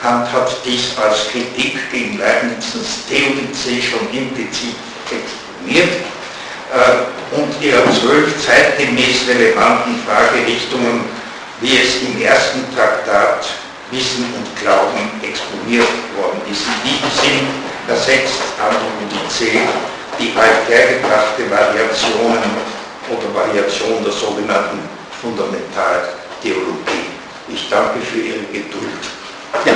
Kant 0.01 0.31
hat 0.31 0.53
dies 0.64 0.93
als 1.03 1.29
Kritik 1.29 1.91
gegen 1.91 2.19
Leibnizens 2.19 3.07
Theodizee 3.09 3.81
schon 3.81 4.07
implizit 4.12 4.77
exponiert 5.09 5.89
äh, 6.75 7.35
und 7.35 7.51
ihrer 7.62 7.91
zwölf 7.93 8.45
zeitgemäß 8.45 9.27
relevanten 9.27 9.99
Fragerichtungen, 10.07 11.01
wie 11.62 11.79
es 11.79 12.03
im 12.03 12.21
ersten 12.21 12.62
Traktat 12.77 13.47
Wissen 13.91 14.24
und 14.34 14.47
Glauben 14.61 15.11
exponiert 15.22 15.87
worden 16.18 16.41
ist. 16.51 16.62
In 16.66 16.74
diesem 16.91 17.11
Sinn 17.22 17.47
ersetzt 17.89 18.43
Anthropodizee 18.59 19.61
die 20.18 20.32
althergebrachte 20.37 21.49
Variationen 21.51 22.51
oder 23.09 23.32
Variation 23.34 24.03
der 24.03 24.12
sogenannten 24.12 24.80
Fundamentaltheologie. 25.20 27.07
Ich 27.49 27.68
danke 27.70 28.01
für 28.01 28.18
Ihre 28.18 28.45
Geduld. 28.53 29.03
Ja. 29.64 29.72